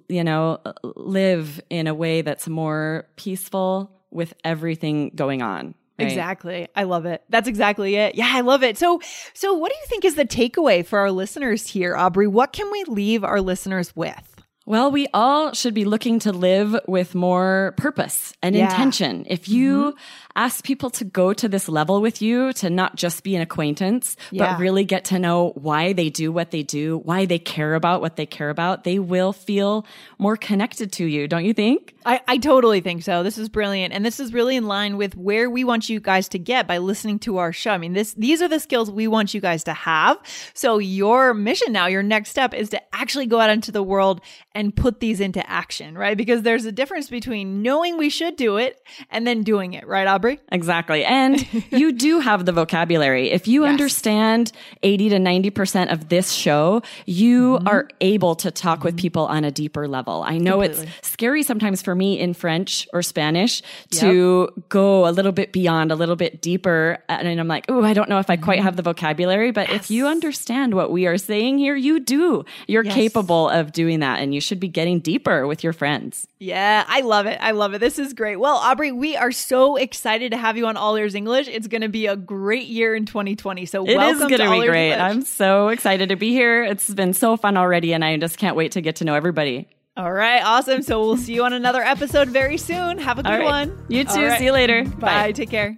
you 0.09 0.23
know 0.23 0.59
live 0.83 1.61
in 1.69 1.85
a 1.85 1.93
way 1.93 2.23
that's 2.23 2.47
more 2.47 3.07
peaceful 3.15 3.91
with 4.09 4.33
everything 4.43 5.11
going 5.13 5.43
on? 5.43 5.75
Right? 5.99 6.08
Exactly. 6.08 6.67
I 6.75 6.84
love 6.84 7.06
it. 7.06 7.23
That's 7.29 7.47
exactly 7.47 7.95
it. 7.95 8.15
Yeah, 8.15 8.29
I 8.32 8.41
love 8.41 8.63
it. 8.63 8.77
So 8.77 9.01
so 9.34 9.53
what 9.53 9.71
do 9.71 9.77
you 9.77 9.86
think 9.88 10.06
is 10.06 10.15
the 10.15 10.25
takeaway 10.25 10.86
for 10.86 10.99
our 10.99 11.12
listeners 11.12 11.67
here, 11.67 11.95
Aubrey? 11.95 12.27
What 12.27 12.53
can 12.53 12.71
we 12.71 12.84
leave 12.86 13.23
our 13.23 13.41
listeners 13.41 13.95
with? 13.95 14.32
Well, 14.65 14.91
we 14.91 15.08
all 15.13 15.52
should 15.54 15.73
be 15.73 15.84
looking 15.84 16.19
to 16.19 16.32
live 16.32 16.80
with 16.88 17.13
more 17.15 17.73
purpose 17.76 18.34
and 18.41 18.56
Yeah. 18.56 18.67
Mm-hmm. 18.67 18.73
intention. 18.82 19.26
If 19.30 19.49
you 19.49 19.93
ask 20.38 20.63
people 20.63 20.89
to 20.91 21.04
go 21.04 21.34
to 21.34 21.49
this 21.49 21.67
level 21.67 22.02
with 22.02 22.21
you, 22.21 22.54
to 22.54 22.69
not 22.69 22.95
just 22.95 23.23
be 23.23 23.36
an 23.36 23.41
acquaintance, 23.41 24.15
Yeah. 24.32 24.54
but 24.54 24.60
really 24.62 24.86
get 24.86 25.04
to 25.06 25.19
know 25.19 25.52
why 25.56 25.91
they 25.93 26.10
do 26.10 26.32
what 26.32 26.52
they 26.52 26.63
do, 26.63 27.02
why 27.04 27.26
they 27.26 27.39
care 27.39 27.76
about 27.76 27.99
what 28.02 28.15
they 28.15 28.26
care 28.26 28.49
about, 28.49 28.84
they 28.86 28.99
will 28.99 29.34
feel 29.34 29.86
more 30.17 30.38
connected 30.38 30.93
to 30.93 31.06
you, 31.06 31.28
don't 31.28 31.43
you 31.45 31.54
think? 31.54 31.93
I, 32.06 32.21
I 32.28 32.38
totally 32.38 32.80
think 32.82 33.04
so. 33.04 33.21
This 33.21 33.38
is 33.38 33.49
brilliant. 33.49 33.93
And 33.93 34.04
this 34.06 34.19
is 34.19 34.34
really 34.34 34.56
in 34.56 34.65
line 34.65 34.97
with 34.97 35.15
where 35.17 35.49
we 35.49 35.63
want 35.65 35.89
you 35.89 35.99
guys 35.99 36.28
to 36.30 36.39
get 36.39 36.67
by 36.67 36.78
listening 36.78 37.19
to 37.19 37.38
our 37.38 37.52
show. 37.54 37.71
I 37.71 37.78
mean, 37.78 37.93
this 37.93 38.13
these 38.15 38.41
are 38.41 38.47
the 38.47 38.60
skills 38.60 38.89
we 38.89 39.08
want 39.08 39.34
you 39.34 39.41
guys 39.41 39.63
to 39.65 39.73
have. 39.73 40.17
So 40.54 40.80
your 40.80 41.34
mission 41.34 41.71
now, 41.73 41.88
your 41.88 42.04
next 42.04 42.30
step 42.30 42.54
is 42.54 42.69
to 42.69 42.82
actually 42.95 43.26
go 43.28 43.39
out 43.39 43.49
into 43.49 43.71
the 43.71 43.84
world 43.84 44.21
and 44.55 44.75
put 44.75 44.99
these 44.99 45.19
into 45.19 45.47
action, 45.49 45.97
right? 45.97 46.15
Because 46.15 46.43
there's 46.43 46.65
a 46.65 46.71
difference 46.71 47.09
between 47.09 47.61
knowing 47.63 47.97
we 47.97 48.09
should 48.09 48.35
do 48.35 48.57
it 48.57 48.79
and 49.09 49.25
then 49.25 49.41
doing 49.43 49.73
it, 49.73 49.87
right, 49.87 50.07
Aubrey? 50.07 50.39
Exactly. 50.51 51.03
And 51.05 51.45
you 51.71 51.91
do 51.91 52.19
have 52.19 52.45
the 52.45 52.51
vocabulary. 52.51 53.31
If 53.31 53.47
you 53.47 53.65
understand 53.65 54.51
80 54.83 55.09
to 55.09 55.17
90% 55.17 55.91
of 55.91 56.09
this 56.09 56.31
show, 56.31 56.81
you 57.05 57.33
Mm-hmm. 57.53 57.67
are 57.67 57.87
able 58.01 58.35
to 58.35 58.51
talk 58.51 58.83
with 58.83 58.97
people 58.97 59.25
on 59.25 59.43
a 59.43 59.51
deeper 59.51 59.87
level. 59.87 60.23
I 60.23 60.37
know 60.37 60.61
it's 60.61 60.83
scary 61.01 61.43
sometimes 61.43 61.81
for 61.81 61.93
me 61.95 62.19
in 62.19 62.33
French 62.33 62.87
or 62.93 63.01
Spanish 63.01 63.61
to 63.91 64.49
go 64.69 65.07
a 65.07 65.11
little 65.11 65.31
bit 65.31 65.51
beyond, 65.51 65.91
a 65.91 65.95
little 65.95 66.15
bit 66.15 66.41
deeper. 66.41 66.97
And 67.09 67.39
I'm 67.39 67.47
like, 67.47 67.65
oh, 67.69 67.83
I 67.83 67.93
don't 67.93 68.09
know 68.09 68.19
if 68.19 68.29
I 68.29 68.37
quite 68.37 68.53
Mm-hmm. 68.57 68.63
have 68.65 68.75
the 68.75 68.83
vocabulary. 68.83 69.51
But 69.51 69.69
if 69.71 69.89
you 69.91 70.07
understand 70.07 70.73
what 70.75 70.91
we 70.91 71.05
are 71.07 71.17
saying 71.17 71.57
here, 71.57 71.75
you 71.75 71.99
do. 71.99 72.45
You're 72.67 72.83
capable 72.83 73.49
of 73.49 73.71
doing 73.71 73.99
that. 74.01 74.19
And 74.19 74.33
you 74.33 74.41
should 74.43 74.60
be 74.60 74.67
getting 74.67 74.99
deeper 74.99 75.47
with 75.47 75.63
your 75.63 75.73
friends. 75.73 76.27
Yeah, 76.39 76.84
I 76.88 77.01
love 77.01 77.25
it. 77.25 77.38
I 77.41 77.51
love 77.51 77.73
it. 77.73 77.79
This 77.79 77.97
is 77.97 78.13
great. 78.13 78.36
Well, 78.36 78.58
Aubrey, 78.58 78.91
we 78.91 79.15
are 79.15 79.32
so 79.32 79.75
excited 79.75 80.32
to 80.32 80.38
have 80.38 80.58
you 80.58 80.67
on 80.67 80.77
All 80.77 80.95
Ears 80.95 81.15
English. 81.15 81.47
It's 81.47 81.67
going 81.67 81.82
to 81.82 81.89
be 81.89 82.08
a 82.08 82.15
great 82.15 82.67
year 82.67 82.95
in 82.95 83.06
2020. 83.06 83.65
So 83.65 83.86
It 83.86 83.91
is 83.91 83.97
welcome 83.97 84.27
going 84.27 84.41
to 84.41 84.62
be 84.62 84.67
great. 84.67 84.91
English. 84.91 85.01
I'm 85.01 85.21
so 85.23 85.69
excited 85.69 86.10
to 86.10 86.15
be 86.15 86.32
here. 86.32 86.63
It's 86.63 86.93
been 86.93 87.13
so 87.13 87.38
fun 87.38 87.58
already, 87.58 87.93
and 87.93 88.03
I 88.03 88.17
just 88.17 88.38
can't 88.38 88.56
wait 88.56 88.73
to 88.73 88.82
get 88.82 88.97
to 88.97 89.06
know 89.06 89.15
everybody. 89.15 89.67
All 89.95 90.12
right, 90.12 90.43
awesome. 90.43 90.82
So 90.82 90.99
we'll 91.01 91.17
see 91.17 91.36
you 91.36 91.43
on 91.43 91.53
another 91.53 91.82
episode 91.82 92.29
very 92.29 92.58
soon. 92.58 92.97
Have 92.97 93.19
a 93.19 93.23
good 93.23 93.29
right. 93.29 93.43
one. 93.43 93.86
You 93.89 94.03
too. 94.03 94.25
Right. 94.25 94.39
See 94.39 94.45
you 94.45 94.51
later. 94.51 94.84
Bye. 94.86 95.32
Take 95.34 95.51
care. 95.51 95.77